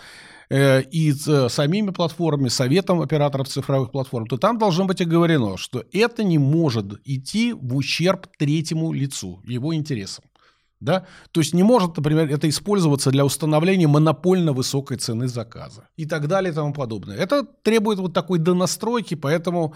[0.49, 5.85] э, и с самими платформами, советом операторов цифровых платформ, то там должно быть оговорено, что
[5.93, 10.25] это не может идти в ущерб третьему лицу, его интересам.
[10.83, 11.05] Да?
[11.31, 16.27] То есть не может, например, это использоваться для установления монопольно высокой цены заказа и так
[16.27, 17.15] далее и тому подобное.
[17.15, 19.73] Это требует вот такой донастройки, поэтому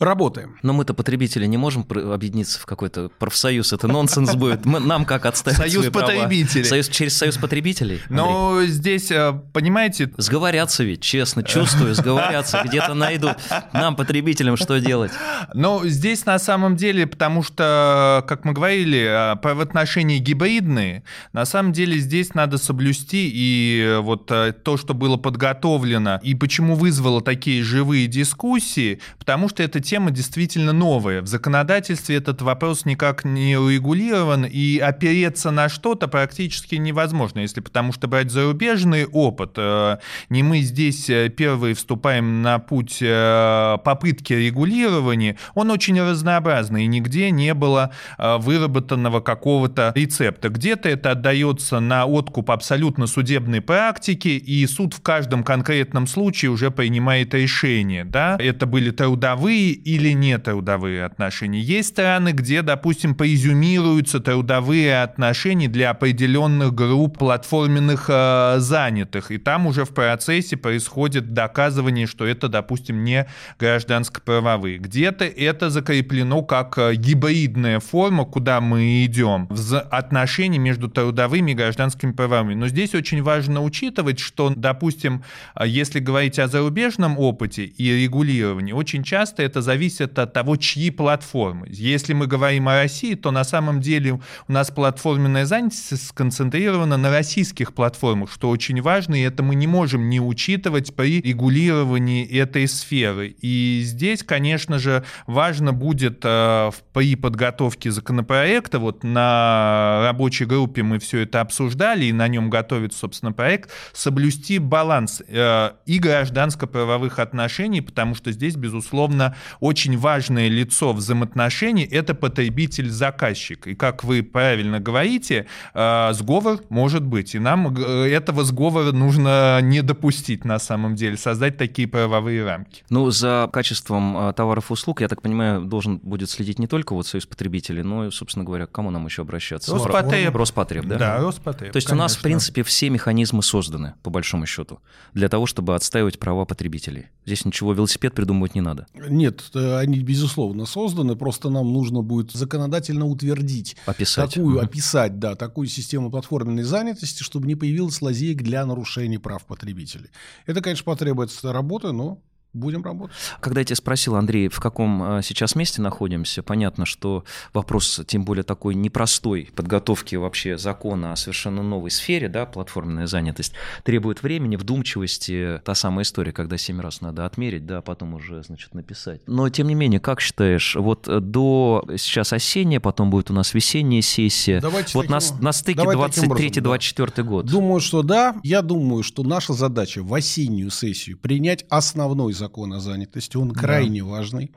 [0.00, 0.56] Работаем.
[0.62, 4.64] Но мы-то потребители не можем объединиться в какой-то профсоюз, это нонсенс будет.
[4.64, 6.64] Мы, нам как отставить Союз потребителей.
[6.64, 8.00] Союз, через союз потребителей?
[8.08, 10.12] Но здесь, э, понимаете...
[10.16, 13.38] Сговорятся ведь, честно, чувствую, сговорятся, где-то найдут.
[13.72, 15.10] Нам, потребителям, что делать?
[15.52, 21.44] Но здесь на самом деле, потому что, как мы говорили, э, в отношении гибридные, на
[21.44, 27.20] самом деле здесь надо соблюсти и вот э, то, что было подготовлено, и почему вызвало
[27.20, 31.22] такие живые дискуссии, потому что это тема действительно новая.
[31.22, 37.94] В законодательстве этот вопрос никак не урегулирован, и опереться на что-то практически невозможно, если потому
[37.94, 39.52] что брать зарубежный опыт.
[39.56, 39.96] Э,
[40.28, 46.86] не мы здесь э, первые вступаем на путь э, попытки регулирования, он очень разнообразный, и
[46.86, 50.50] нигде не было выработанного какого-то рецепта.
[50.50, 56.70] Где-то это отдается на откуп абсолютно судебной практики, и суд в каждом конкретном случае уже
[56.70, 58.04] принимает решение.
[58.04, 58.36] Да?
[58.38, 61.60] Это были трудовые или не трудовые отношения.
[61.60, 69.66] Есть страны, где, допустим, поизюмируются трудовые отношения для определенных групп платформенных э, занятых, и там
[69.66, 73.26] уже в процессе происходит доказывание, что это, допустим, не
[73.58, 74.78] гражданско-правовые.
[74.78, 81.54] Где-то это закреплено как э, гибридная форма, куда мы идем, в отношении между трудовыми и
[81.54, 82.54] гражданскими правами.
[82.54, 88.72] Но здесь очень важно учитывать, что, допустим, э, если говорить о зарубежном опыте и регулировании,
[88.72, 91.66] очень часто это зависит от того, чьи платформы.
[91.68, 97.10] Если мы говорим о России, то на самом деле у нас платформенная занятость сконцентрирована на
[97.10, 102.66] российских платформах, что очень важно, и это мы не можем не учитывать при регулировании этой
[102.66, 103.36] сферы.
[103.42, 110.98] И здесь, конечно же, важно будет э, при подготовке законопроекта, вот на рабочей группе мы
[110.98, 117.82] все это обсуждали, и на нем готовит, собственно, проект, соблюсти баланс э, и гражданско-правовых отношений,
[117.82, 123.66] потому что здесь, безусловно, очень важное лицо взаимоотношений– это потребитель-заказчик.
[123.66, 129.82] И, как вы правильно говорите, э, сговор может быть, и нам этого сговора нужно не
[129.82, 132.84] допустить на самом деле, создать такие правовые рамки.
[132.90, 137.06] Ну, за качеством товаров и услуг, я так понимаю, должен будет следить не только вот
[137.06, 139.72] Союз потребителей, но и, собственно говоря, к кому нам еще обращаться?
[139.74, 140.34] Роспотреб.
[140.34, 140.98] Роспотреб, да?
[140.98, 141.72] Да, Роспотреб.
[141.72, 142.04] То есть конечно.
[142.04, 144.80] у нас, в принципе, все механизмы созданы, по большому счету,
[145.14, 147.06] для того, чтобы отстаивать права потребителей.
[147.26, 148.86] Здесь ничего велосипед придумывать не надо.
[148.94, 153.76] Нет, э, они, безусловно, созданы, просто нам нужно будет законодательно утвердить.
[153.86, 154.34] Описать.
[154.34, 154.64] Такую, угу.
[154.64, 160.10] описать, да, такую систему платформенной занятости, чтобы не появилось лазеек для нарушений прав потребителей.
[160.46, 162.20] Это, конечно, потребуется работы, но
[162.58, 163.16] будем работать.
[163.40, 168.24] Когда я тебя спросил, Андрей, в каком а, сейчас месте находимся, понятно, что вопрос, тем
[168.24, 173.52] более такой непростой подготовки вообще закона о совершенно новой сфере, да, платформенная занятость,
[173.84, 178.42] требует времени, вдумчивости, та самая история, когда семь раз надо отмерить, да, а потом уже,
[178.42, 179.20] значит, написать.
[179.26, 184.02] Но, тем не менее, как считаешь, вот до сейчас осенняя, потом будет у нас весенняя
[184.02, 187.22] сессия, Давайте вот таким, на, на стыке 23-24 да.
[187.22, 187.46] год.
[187.46, 188.36] Думаю, что да.
[188.42, 193.50] Я думаю, что наша задача в осеннюю сессию принять основной закон закон о занятости, он
[193.50, 194.08] крайне да.
[194.08, 194.50] важный,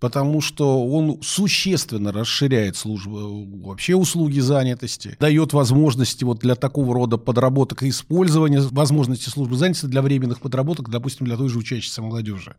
[0.00, 7.16] потому что он существенно расширяет службу, вообще услуги занятости, дает возможности вот для такого рода
[7.16, 12.54] подработок и использования возможности службы занятости для временных подработок, допустим, для той же учащейся молодежи.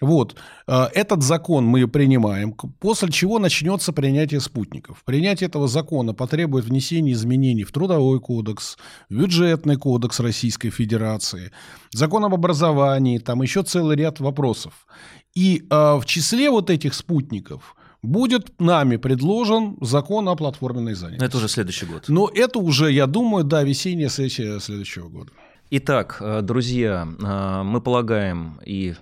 [0.00, 0.36] Вот.
[0.66, 5.02] Э, этот закон мы принимаем, после чего начнется принятие спутников.
[5.04, 8.76] Принятие этого закона потребует внесения изменений в Трудовой кодекс,
[9.08, 11.52] в Бюджетный кодекс Российской Федерации,
[11.92, 14.86] закон об образовании, там еще целый ряд вопросов.
[15.34, 21.24] И э, в числе вот этих спутников будет нами предложен закон о платформенной занятости.
[21.24, 22.04] Это уже следующий год.
[22.08, 25.32] Но это уже, я думаю, да, весенняя сессия следующего года.
[25.70, 28.94] Итак, э, друзья, мы полагаем и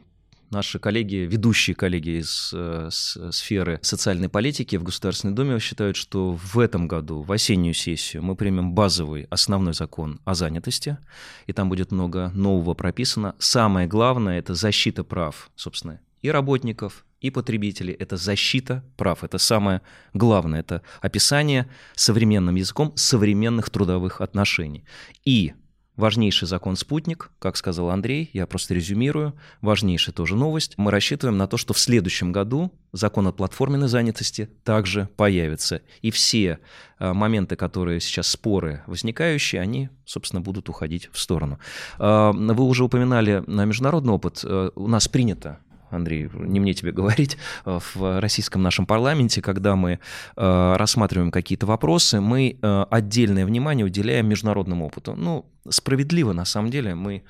[0.53, 6.59] наши коллеги, ведущие коллеги из э, сферы социальной политики в Государственной Думе считают, что в
[6.59, 10.99] этом году, в осеннюю сессию, мы примем базовый основной закон о занятости,
[11.47, 13.35] и там будет много нового прописано.
[13.39, 17.95] Самое главное– это защита прав, собственно, и работников, и потребителей.
[17.95, 19.25] Это защита прав.
[19.25, 19.81] Это самое
[20.13, 20.61] главное.
[20.61, 24.85] Это описание современным языком современных трудовых отношений.
[25.25, 25.55] И
[25.97, 30.73] Важнейший закон «Спутник», как сказал Андрей, я просто резюмирую, важнейшая тоже новость.
[30.79, 35.83] Мы рассчитываем на то, что в следующем году закон о платформенной занятости также появится.
[36.01, 36.61] И все
[36.99, 41.59] э, моменты, которые сейчас споры возникающие, они, собственно, будут уходить в сторону.
[41.99, 44.41] Э, вы уже упоминали на международный опыт.
[44.45, 45.59] Э, у нас принято
[45.93, 49.99] Андрей, не мне тебе говорить, э, в российском нашем парламенте, когда мы
[50.37, 55.15] э, рассматриваем какие-то вопросы, мы э, отдельное внимание уделяем международному опыту.
[55.15, 57.23] Ну, справедливо, на самом деле, мы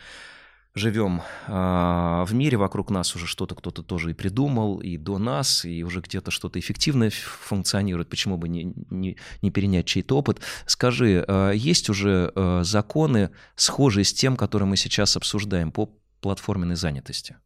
[0.75, 5.85] живем в мире, вокруг нас уже что-то кто-то тоже и придумал, и до нас, и
[5.85, 10.41] уже где-то что-то эффективно функционирует, почему бы не, не, не перенять чей-то опыт.
[10.65, 15.91] Скажи, есть уже законы, схожие с тем, которые мы сейчас обсуждаем по
[16.23, 17.37] платформенной занятости?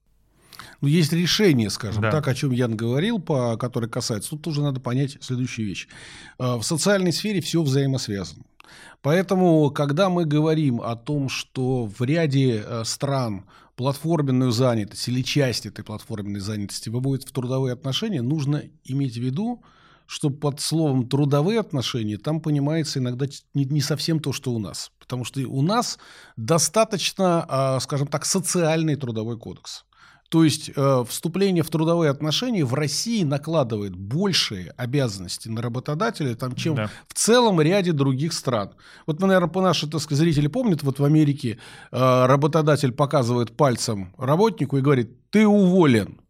[0.80, 2.10] Ну, есть решение, скажем да.
[2.10, 4.30] так, о чем Ян говорил, по, которое касается.
[4.30, 5.88] Тут тоже надо понять следующую вещь.
[6.38, 8.44] А, в социальной сфере все взаимосвязано.
[9.02, 13.44] Поэтому, когда мы говорим о том, что в ряде э, стран
[13.76, 19.62] платформенную занятость или часть этой платформенной занятости выводит в трудовые отношения, нужно иметь в виду,
[20.06, 24.90] что под словом трудовые отношения там понимается иногда не, не совсем то, что у нас.
[24.98, 25.98] Потому что у нас
[26.36, 29.84] достаточно, а, скажем так, социальный трудовой кодекс.
[30.28, 36.54] То есть э, вступление в трудовые отношения в России накладывает большие обязанности на работодателя, там,
[36.54, 36.90] чем да.
[37.08, 38.70] в целом ряде других стран.
[39.06, 41.58] Вот, наверное, по наши так сказать, зрители помнят, вот в Америке
[41.92, 46.20] э, работодатель показывает пальцем работнику и говорит, ты уволен.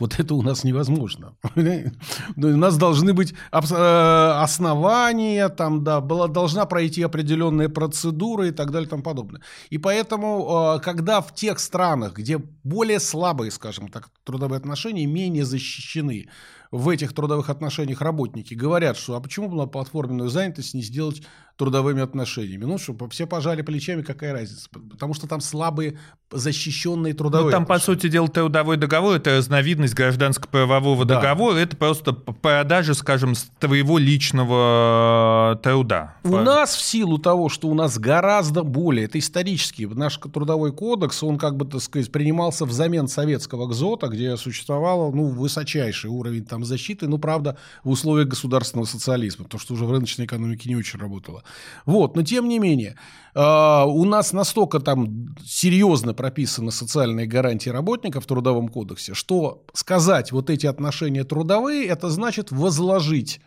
[0.00, 1.36] Вот это у нас невозможно.
[1.54, 8.70] У нас должны быть э, основания, там, да, была, должна пройти определенная процедура и так
[8.70, 9.42] далее и тому подобное.
[9.68, 15.44] И поэтому, э, когда в тех странах, где более слабые, скажем так, трудовые отношения, менее
[15.44, 16.28] защищены
[16.70, 21.22] в этих трудовых отношениях работники, говорят, что а почему бы на платформенную занятость не сделать
[21.60, 22.64] трудовыми отношениями.
[22.64, 24.66] Ну, что, все пожали плечами, какая разница?
[24.90, 25.98] Потому что там слабые
[26.32, 27.80] защищенные трудовые Ну, там, отношения.
[27.80, 31.16] по сути дела, трудовой договор– это разновидность гражданско-правового Да.
[31.16, 31.56] договора.
[31.58, 36.16] Это просто продажа, скажем, твоего личного э, труда.
[36.24, 41.22] У нас в силу того, что у нас гораздо более, это исторически, наш трудовой кодекс,
[41.22, 46.64] он как бы, так сказать, принимался взамен советского ГЗОТа, где существовал, ну, высочайший уровень там
[46.64, 50.98] защиты, ну, правда, в условиях государственного социализма, потому что уже в рыночной экономике не очень
[50.98, 51.42] работало.
[51.86, 52.96] Вот, но тем не менее,
[53.34, 60.32] э, у нас настолько там серьезно прописаны социальные гарантии работников в Трудовом кодексе, что сказать
[60.32, 63.40] вот эти отношения трудовые, это значит возложить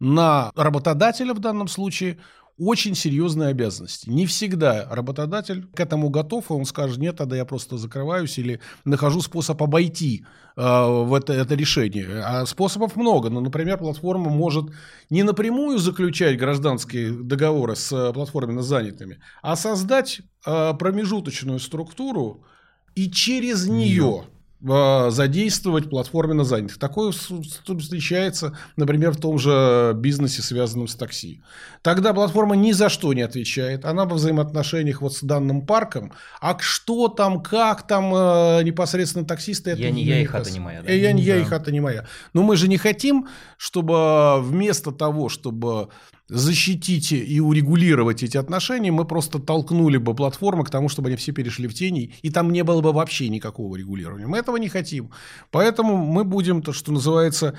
[0.00, 2.18] на работодателя в данном случае
[2.58, 4.08] очень серьезные обязанности.
[4.10, 8.60] Не всегда работодатель к этому готов, и он скажет, нет, тогда я просто закрываюсь или
[8.84, 10.24] нахожу способ обойти
[10.56, 12.22] э, в это, это решение.
[12.24, 13.30] А способов много.
[13.30, 14.66] Ну, например, платформа может
[15.08, 22.44] не напрямую заключать гражданские договоры с э, платформенно занятыми, а создать э, промежуточную структуру
[22.96, 26.78] и через нее э, задействовать платформенно занятых.
[26.78, 31.42] Такое встречается, например, в том же бизнесе, связанном с такси.
[31.82, 33.84] Тогда платформа ни за что не отвечает.
[33.84, 36.12] Она во взаимоотношениях вот с данным парком.
[36.40, 39.70] А что там, как там э, непосредственно таксисты...
[39.70, 40.88] это Я не ее я, и хата не моя, да?
[40.90, 41.46] Э, Я не я, и Да.
[41.46, 42.06] хата не моя.
[42.32, 45.88] Но мы же не хотим, чтобы вместо того, чтобы
[46.28, 51.32] защитить и урегулировать эти отношения, мы просто толкнули бы платформы к тому, чтобы они все
[51.32, 54.26] перешли в тени, и там не было бы вообще никакого регулирования.
[54.26, 55.10] Мы этого не хотим.
[55.50, 57.58] Поэтому мы будем, то, что называется,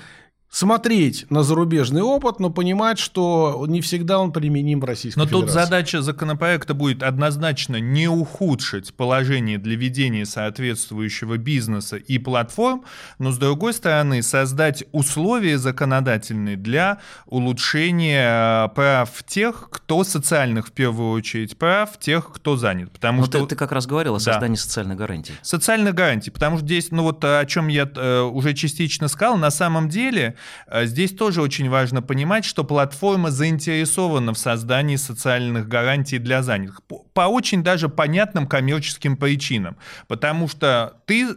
[0.52, 5.46] смотреть на зарубежный опыт, но понимать, что не всегда он применим в Российской Но тут
[5.46, 5.64] Федерации.
[5.64, 12.84] задача законопроекта будет однозначно не ухудшить положение для ведения соответствующего бизнеса и платформ,
[13.20, 20.72] но с другой стороны создать условия законодательные для улучшения э, прав тех, кто социальных в
[20.72, 22.90] первую очередь прав, тех, кто занят.
[22.90, 24.32] Потому Ну, что ты, ты как раз говорил о Да.
[24.32, 25.34] создании социальной гарантии.
[25.42, 29.50] Социальных гарантий, потому что здесь, ну вот о чем я э, уже частично сказал, на
[29.50, 30.34] самом деле
[30.82, 36.82] здесь тоже очень важно понимать, что платформа заинтересована в создании социальных гарантий для занятых.
[36.84, 39.76] По, очень даже понятным коммерческим причинам,
[40.08, 41.28] потому что ты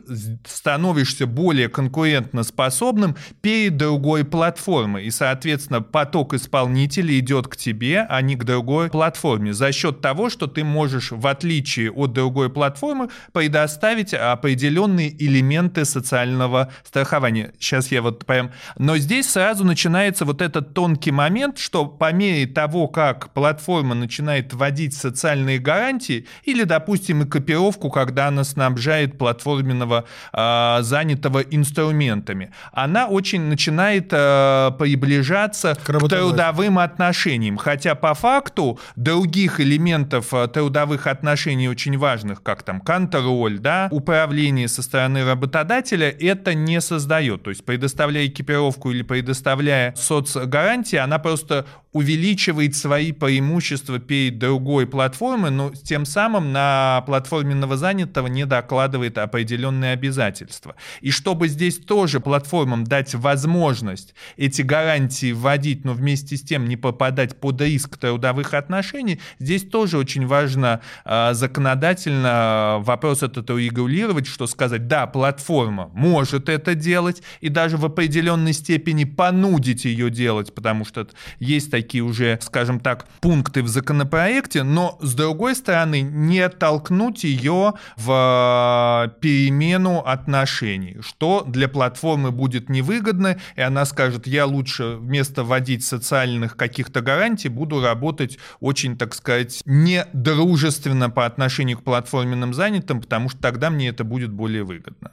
[0.47, 8.36] становишься более конкурентоспособным перед другой платформой, и, соответственно, поток исполнителей идет к тебе, а не
[8.36, 14.14] к другой платформе, за счет того, что ты можешь, в отличие от другой платформы, предоставить
[14.14, 17.54] определенные элементы социального страхования.
[17.60, 18.51] Сейчас я вот прям...
[18.78, 24.54] Но здесь сразу начинается вот этот тонкий момент, что по мере того, как платформа начинает
[24.54, 33.08] вводить социальные гарантии, или, допустим, и копировку, когда она снабжает платформенного а, занятого инструментами, она
[33.08, 36.30] очень начинает а, приближаться к, работодателю.
[36.30, 37.58] трудовым отношениям.
[37.58, 44.68] Хотя по факту других элементов а, трудовых отношений очень важных, как там контроль, да, управление
[44.68, 47.44] со стороны работодателя, это не создает.
[47.44, 55.52] То есть предоставляя экипировку или предоставляя соцгарантии, она просто увеличивает свои преимущества перед другой платформой,
[55.52, 60.76] но тем самым на платформенного занятого не докладывает определенные обязательства.
[61.02, 66.78] И чтобы здесь тоже платформам дать возможность эти гарантии вводить, но вместе с тем не
[66.78, 74.48] попадать под риск трудовых отношений, здесь тоже очень важно э, законодательно вопрос этот урегулировать, что
[74.48, 80.86] сказать, да, платформа может это делать, и даже в определенной степени понудить ее делать, потому
[80.86, 81.08] что
[81.39, 87.74] есть такие уже, скажем так, пункты в законопроекте, но с другой стороны не толкнуть ее
[87.98, 95.44] в э, перемену отношений, что для платформы будет невыгодно, и она скажет, я лучше вместо
[95.44, 103.02] вводить социальных каких-то гарантий буду работать очень, так сказать, недружественно по отношению к платформенным занятым,
[103.02, 105.12] потому что тогда мне это будет более выгодно.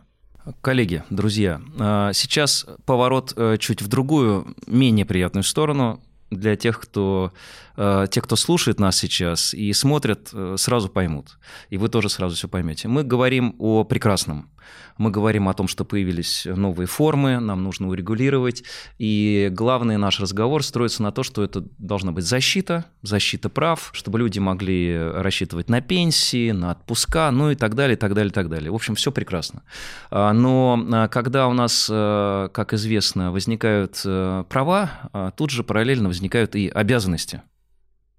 [0.63, 7.33] Коллеги, друзья, а, сейчас поворот э, чуть в другую, менее приятную сторону для тех, кто,
[7.81, 11.39] э, тех, кто слушает нас сейчас и смотрят, э, сразу поймут.
[11.71, 12.89] И вы тоже сразу все поймете.
[12.89, 14.51] Мы говорим о прекрасном.
[14.99, 18.63] Мы говорим о том, что появились новые формы, нам нужно урегулировать.
[18.99, 24.19] И главный наш разговор строится на то, что это должна быть защита, защита прав, чтобы
[24.19, 28.35] люди могли рассчитывать на пенсии, на отпуска, ну и так далее, и так далее, и
[28.35, 28.71] так далее.
[28.71, 29.63] В общем, все прекрасно.
[30.11, 36.09] А, Но а, когда у нас, э, как известно, возникают права, а, тут же параллельно
[36.09, 37.43] возникают и обязанности.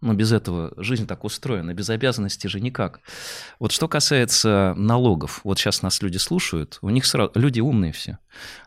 [0.01, 3.01] Но без этого жизнь так устроена, без обязанностей же никак.
[3.59, 8.17] Вот что касается налогов, вот сейчас нас люди слушают, у них сразу, люди умные все,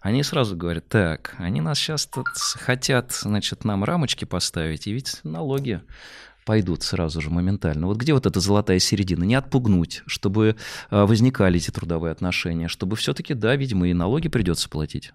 [0.00, 2.08] они сразу говорят, так, они нас сейчас
[2.54, 5.82] хотят, значит, нам рамочки поставить, и ведь налоги
[6.44, 7.86] пойдут сразу же моментально.
[7.86, 9.24] Вот где вот эта золотая середина?
[9.24, 10.56] Не отпугнуть, чтобы
[10.90, 15.12] а, возникали эти трудовые отношения, чтобы все-таки, да, видимо, и налоги придется платить.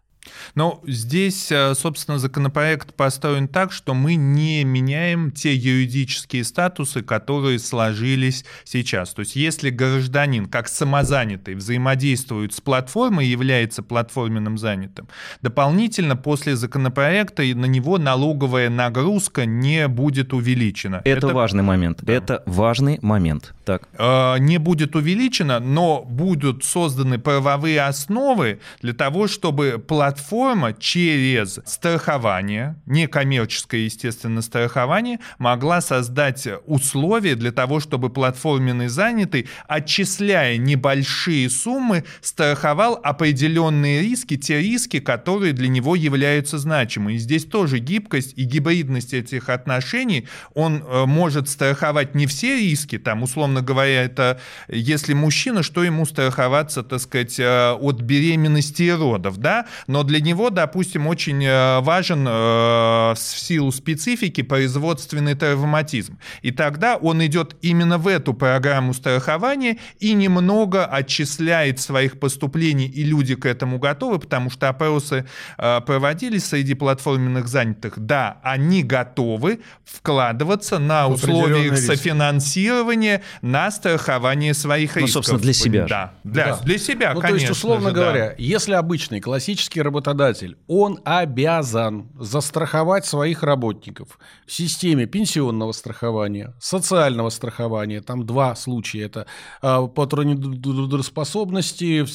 [0.55, 7.59] Но здесь, э, собственно, законопроект построен так, что мы не меняем те юридические статусы, которые
[7.59, 9.13] сложились сейчас.
[9.13, 15.07] То есть если гражданин как самозанятый взаимодействует с платформой, является платформенным занятым,
[15.41, 21.01] дополнительно после законопроекта на него налоговая нагрузка не будет увеличена.
[21.05, 21.33] Это, Это...
[21.33, 21.99] важный момент.
[22.01, 22.13] Да.
[22.13, 23.53] Это важный момент.
[23.65, 23.87] Так.
[23.97, 31.59] Э, не будет увеличена, но будут созданы правовые основы для того, чтобы платформа платформа через
[31.65, 42.03] страхование, некоммерческое, естественно, страхование, могла создать условия для того, чтобы платформенный занятый, отчисляя небольшие суммы,
[42.21, 47.13] страховал определенные риски, те риски, которые для него являются значимы.
[47.13, 52.97] И здесь тоже гибкость и гибридность этих отношений, он э, может страховать не все риски,
[52.97, 58.91] там, условно говоря, это если мужчина, что ему страховаться, так сказать, э, от беременности и
[58.91, 66.17] родов, да, но для него, допустим, очень э, важен э, в силу специфики производственный травматизм.
[66.41, 73.03] И тогда он идет именно в эту программу страхования и немного отчисляет своих поступлений, и
[73.03, 75.25] люди к этому готовы, потому что опросы
[75.57, 77.93] э, проводились среди платформенных занятых.
[77.97, 85.15] Да, они готовы вкладываться на условиях софинансирования, на страхование своих ну, рисков.
[85.15, 85.85] Ну, собственно, для себя.
[85.87, 86.59] Да, для, да.
[86.63, 87.39] для себя, ну, конечно.
[87.39, 88.35] То есть, условно же, говоря, да.
[88.37, 98.01] если обычный классический работодатель он обязан застраховать своих работников в системе пенсионного страхования, социального страхования.
[98.01, 99.05] Там два случая.
[99.05, 99.25] Это
[99.61, 102.05] а, по трудоспособности,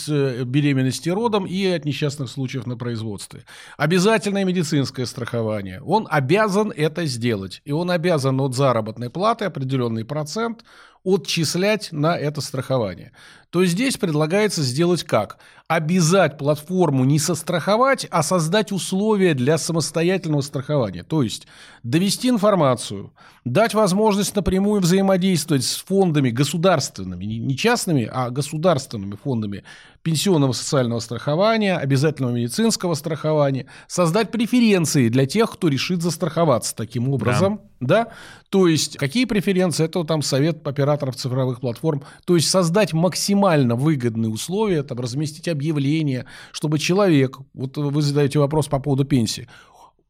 [0.44, 3.44] беременности родом и от несчастных случаев на производстве.
[3.76, 5.80] Обязательное медицинское страхование.
[5.82, 7.62] Он обязан это сделать.
[7.64, 10.64] И он обязан от заработной платы определенный процент
[11.04, 13.12] отчислять на это страхование.
[13.54, 15.38] То здесь предлагается сделать как?
[15.68, 21.04] Обязать платформу не состраховать, а создать условия для самостоятельного страхования.
[21.04, 21.46] То есть
[21.84, 23.12] довести информацию,
[23.44, 29.62] дать возможность напрямую взаимодействовать с фондами государственными, не частными, а государственными фондами
[30.02, 37.60] пенсионного социального страхования, обязательного медицинского страхования, создать преференции для тех, кто решит застраховаться таким образом.
[37.80, 38.04] Да.
[38.04, 38.12] да?
[38.50, 39.84] То есть, какие преференции?
[39.84, 42.02] Это там совет операторов цифровых платформ.
[42.26, 43.43] То есть, создать максимально
[43.76, 49.48] выгодные условия, там, разместить объявление, чтобы человек, вот вы задаете вопрос по поводу пенсии,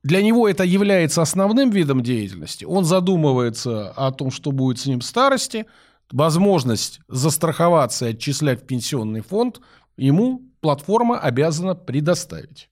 [0.03, 2.65] для него это является основным видом деятельности.
[2.67, 5.65] Он задумывается о том, что будет с ним в старости,
[6.13, 9.61] возможность застраховаться и отчислять в пенсионный фонд
[9.97, 12.69] ему платформа обязана предоставить.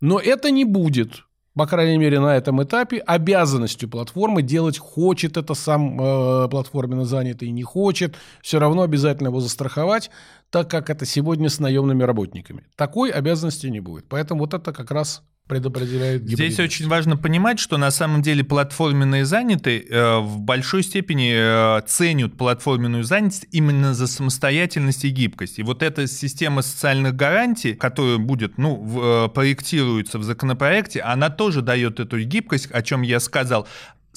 [0.00, 1.24] Но это не будет,
[1.58, 7.50] по крайней мере, на этом этапе, обязанностью платформы делать, хочет это сам э, платформенно занятый,
[7.50, 10.10] не хочет, все равно обязательно его застраховать,
[10.50, 12.64] так как это сегодня с наемными работниками.
[12.76, 14.06] Такой обязанности не будет.
[14.08, 19.24] Поэтому вот это как раз предопределяет Здесь очень важно понимать, что на самом деле платформенные
[19.24, 25.58] занятые э, в большой степени э, ценят платформенную занятость именно за самостоятельность и гибкость.
[25.58, 31.30] И вот эта система социальных гарантий, которая будет, ну, в, э, проектируется в законопроекте, она
[31.30, 33.66] тоже дает эту гибкость, о чем я сказал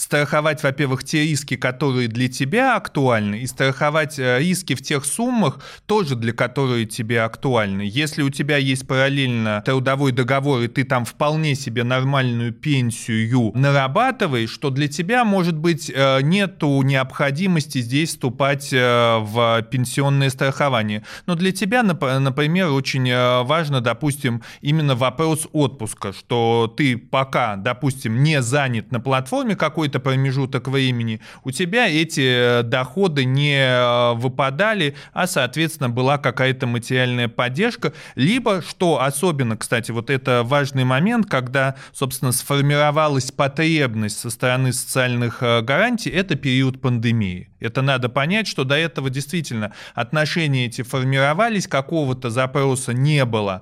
[0.01, 5.59] страховать, во-первых, те риски, которые для тебя актуальны, и страховать э, риски в тех суммах,
[5.85, 7.83] тоже для которые тебе актуальны.
[7.85, 14.49] Если у тебя есть параллельно трудовой договор, и ты там вполне себе нормальную пенсию нарабатываешь,
[14.49, 21.03] что для тебя, может быть, э, нету необходимости здесь вступать э, в пенсионное страхование.
[21.27, 23.11] Но для тебя, например, очень
[23.43, 29.99] важно, допустим, именно вопрос отпуска, что ты пока, допустим, не занят на платформе какой какой-то
[29.99, 37.27] промежуток времени, у тебя эти э, доходы не э, выпадали, а, соответственно, была какая-то материальная
[37.27, 44.71] поддержка, либо, что особенно, кстати, вот это важный момент, когда, собственно, сформировалась потребность со стороны
[44.71, 47.49] социальных э, гарантий, это период пандемии.
[47.59, 53.61] Это надо понять, что до этого действительно отношения эти формировались, какого-то запроса не было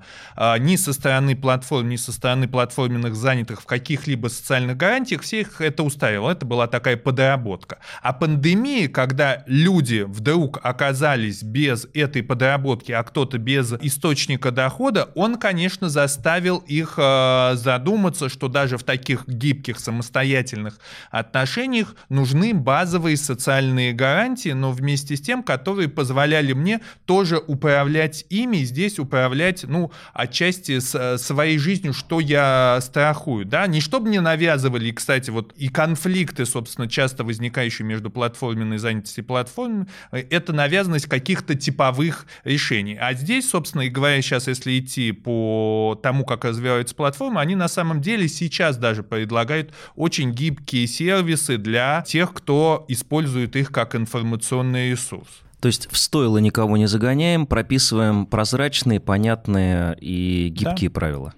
[0.60, 5.84] ни со стороны платформ, ни со стороны платформенных занятых в каких-либо социальных гарантиях, всех это
[6.20, 6.32] устраивало.
[6.32, 7.80] Это была такая подработка.
[8.02, 15.38] А пандемия, когда люди вдруг оказались без этой подработки, а кто-то без источника дохода, он,
[15.38, 20.80] конечно, заставил их а, задуматься, что даже в таких гибких самостоятельных
[21.12, 28.58] отношениях нужны базовые социальные гарантии, но вместе с тем, которые позволяли мне тоже управлять ими,
[28.58, 34.92] здесь управлять, ну, отчасти с, своей жизнью, что я страхую, да, не чтобы мне навязывали,
[34.92, 41.08] кстати, вот и конфликт конфликты, собственно, часто возникающие между платформенной занятостью и платформой, это навязанность
[41.08, 42.98] каких-то типовых решений.
[43.00, 47.68] А здесь, собственно, и говоря сейчас, если идти по тому, как развиваются платформы, они на
[47.68, 54.92] самом деле сейчас даже предлагают очень гибкие сервисы для тех, кто использует их как информационный
[54.92, 55.30] ресурс.
[55.60, 60.94] То есть в стойло никого не загоняем, прописываем прозрачные, понятные и гибкие да.
[60.94, 61.34] правила.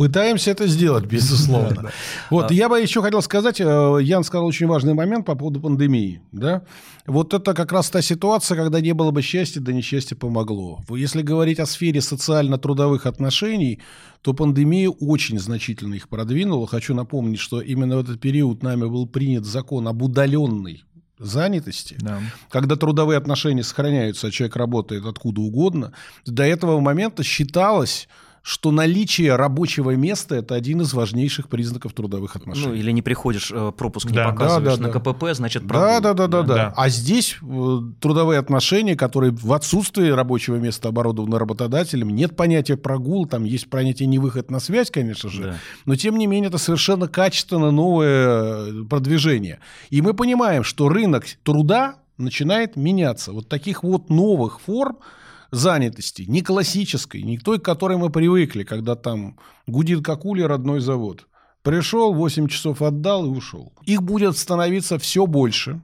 [0.00, 1.90] Пытаемся это сделать, безусловно.
[2.30, 6.22] Вот, я бы еще хотел сказать, э, Ян сказал очень важный момент по поводу пандемии.
[6.32, 6.62] Да?
[7.04, 10.80] Вот это как раз та ситуация, когда не было бы счастья, да несчастье помогло.
[10.88, 13.80] Если говорить о сфере социально-трудовых отношений,
[14.22, 16.66] то пандемия очень значительно их продвинула.
[16.66, 20.84] Хочу напомнить, что именно в этот период нами был принят закон об удаленной
[21.20, 22.20] занятости, да.
[22.48, 25.92] когда трудовые отношения сохраняются, а человек работает откуда угодно,
[26.26, 28.08] до этого момента считалось,
[28.42, 32.68] что наличие рабочего места– это один из важнейших признаков трудовых отношений.
[32.68, 35.12] Ну, или не приходишь, э, пропуск не да, показываешь да, да, на да.
[35.12, 35.86] КПП, значит, прогул.
[35.86, 36.74] Да, да, да, да, да, да.
[36.76, 43.26] А здесь э, трудовые отношения, которые в отсутствии рабочего места оборудованы работодателем, нет понятия прогул,
[43.26, 45.54] там есть понятие невыход на связь, конечно же, да.
[45.84, 49.60] но тем не менее это совершенно качественно новое э, продвижение.
[49.90, 53.32] И мы понимаем, что рынок труда начинает меняться.
[53.32, 54.98] Вот таких вот новых форм–
[55.50, 60.80] занятости, не классической, не той, к которой мы привыкли, когда там гудит как улей родной
[60.80, 61.26] завод.
[61.62, 63.72] Пришел, 8 часов отдал и ушел.
[63.84, 65.82] Их будет становиться все больше.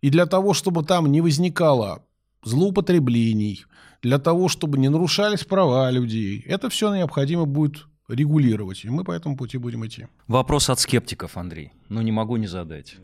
[0.00, 2.04] И для того, чтобы там не возникало
[2.42, 3.64] злоупотреблений,
[4.02, 8.84] для того, чтобы не нарушались права людей, это все необходимо будет регулировать.
[8.84, 10.08] И мы по этому пути будем идти.
[10.26, 11.70] Вопрос от скептиков, Андрей.
[11.88, 12.96] Ну, не могу не задать.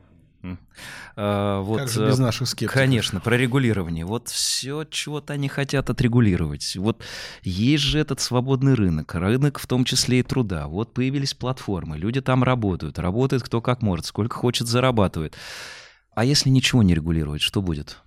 [1.16, 2.74] А, вот, как же без э, наших скептиков?
[2.74, 4.04] Конечно, про регулирование.
[4.04, 6.76] Вот все, чего-то они хотят отрегулировать.
[6.76, 7.02] Вот
[7.42, 10.68] есть же этот свободный рынок, рынок в том числе и труда.
[10.68, 15.36] Вот появились платформы, люди там работают, работает кто как может, сколько хочет зарабатывает.
[16.14, 17.98] А если ничего не регулировать, что будет?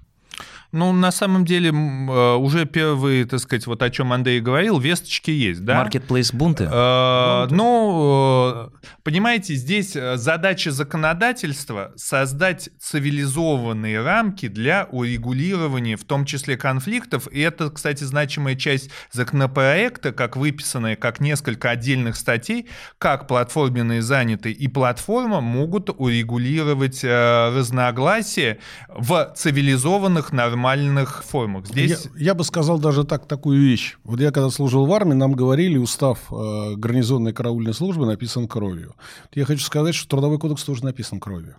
[0.71, 5.29] Ну, на самом деле, э, уже первые, так сказать, вот о чем Андрей говорил, весточки
[5.29, 5.79] есть, да?
[5.79, 6.69] Маркетплейс бунты?
[6.71, 16.55] Э, ну, э, понимаете, здесь задача законодательства создать цивилизованные рамки для урегулирования, в том числе
[16.55, 17.27] конфликтов.
[17.29, 24.55] И это, кстати, значимая часть законопроекта, как выписанная, как несколько отдельных статей, как платформенные занятые
[24.55, 31.67] и платформа могут урегулировать разногласия в цивилизованных нормальных нормальных формах.
[31.67, 32.07] Здесь...
[32.15, 33.97] Я, я бы сказал даже так, такую вещь.
[34.03, 38.95] Вот я когда служил в армии, нам говорили, устав э, гарнизонной караульной службы написан кровью.
[39.33, 41.55] Я хочу сказать, что Трудовой кодекс тоже написан кровью.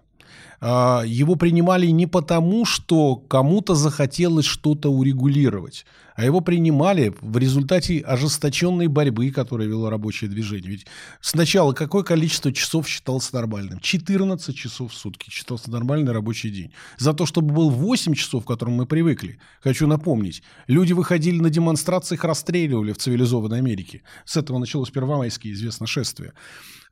[0.60, 5.84] А, его принимали не потому, что кому-то захотелось что-то урегулировать,
[6.14, 10.70] а его принимали в результате ожесточенной борьбы, которую вело рабочее движение.
[10.70, 10.86] Ведь
[11.20, 13.80] сначала какое количество часов считалось нормальным?
[13.80, 16.72] 14 часов в сутки считался нормальный рабочий день.
[16.98, 21.50] За то, чтобы был 8 часов, к которым мы привыкли, хочу напомнить, люди выходили на
[21.50, 24.02] демонстрации, их расстреливали в цивилизованной Америке.
[24.24, 26.32] С этого началось первомайское известно шествие.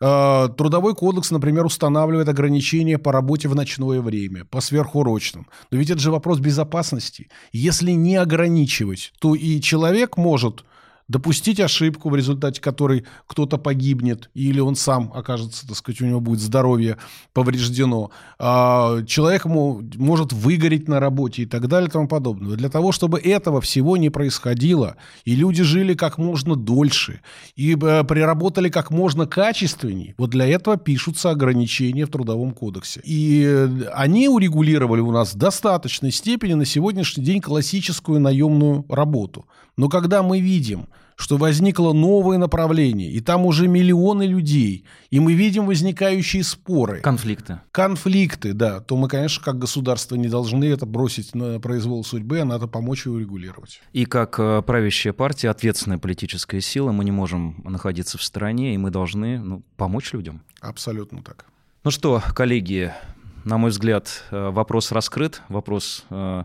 [0.02, 5.46] А, Трудовой кодекс, например, устанавливает ограничения по работе в ночное время, по сверхурочным.
[5.70, 7.28] Но ведь это же вопрос безопасности.
[7.52, 10.64] Если не ограничивать, то и человек может
[11.10, 16.20] допустить ошибку, в результате которой кто-то погибнет, или он сам окажется, так сказать, у него
[16.20, 16.98] будет здоровье
[17.32, 18.12] повреждено.
[18.38, 22.56] А человек может выгореть на работе и так далее и тому подобное.
[22.56, 27.22] Для того, чтобы этого всего не происходило, и люди жили как можно дольше,
[27.56, 33.00] и э, приработали как можно качественней, вот для этого пишутся ограничения в Трудовом кодексе.
[33.02, 39.46] И э, они урегулировали у нас в достаточной степени на сегодняшний день классическую наемную работу.
[39.80, 45.32] Но когда мы видим, что возникло новое направление, и там уже миллионы людей, и мы
[45.32, 47.00] видим возникающие споры.
[47.00, 47.60] Конфликты.
[47.72, 48.80] Конфликты, да.
[48.80, 53.06] То мы, конечно, как государство не должны это бросить на произвол судьбы, а надо помочь
[53.06, 53.80] его регулировать.
[53.94, 58.76] И как э, правящая партия, ответственная политическая сила, мы не можем находиться в стороне, и
[58.76, 60.42] мы должны ну, помочь людям.
[60.60, 61.46] Абсолютно так.
[61.84, 62.92] Ну что, коллеги,
[63.44, 66.44] на мой взгляд, э, вопрос раскрыт, вопрос э,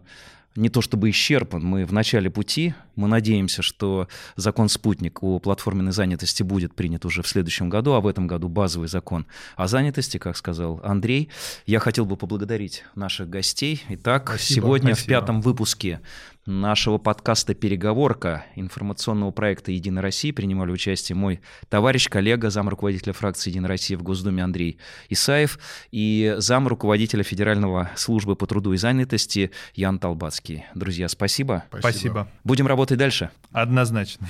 [0.56, 1.64] не то чтобы исчерпан.
[1.64, 2.74] Мы в начале пути.
[2.96, 8.02] Мы надеемся, что закон «Спутник» о платформенной занятости будет принят уже в следующем году, а
[8.02, 9.26] в этом году базовый закон
[9.58, 11.30] о занятости, как сказал Андрей.
[11.66, 13.84] Я хотел бы поблагодарить наших гостей.
[13.90, 15.06] Итак, спасибо, сегодня спасибо.
[15.06, 16.00] в пятом выпуске
[16.46, 23.50] нашего подкаста «Переговорка» информационного проекта «Единая Россия» принимали участие мой товарищ, коллега, зам руководителя фракции
[23.50, 24.78] «Единая Россия» в Госдуме Андрей
[25.10, 25.60] Исаев
[25.92, 30.66] и зам руководителя Федерального службы по труду и занятости Ян Толбацкий.
[30.76, 31.66] Друзья, спасибо.
[31.80, 32.28] Спасибо.
[32.44, 33.32] Будем работать дальше.
[33.52, 34.28] Однозначно.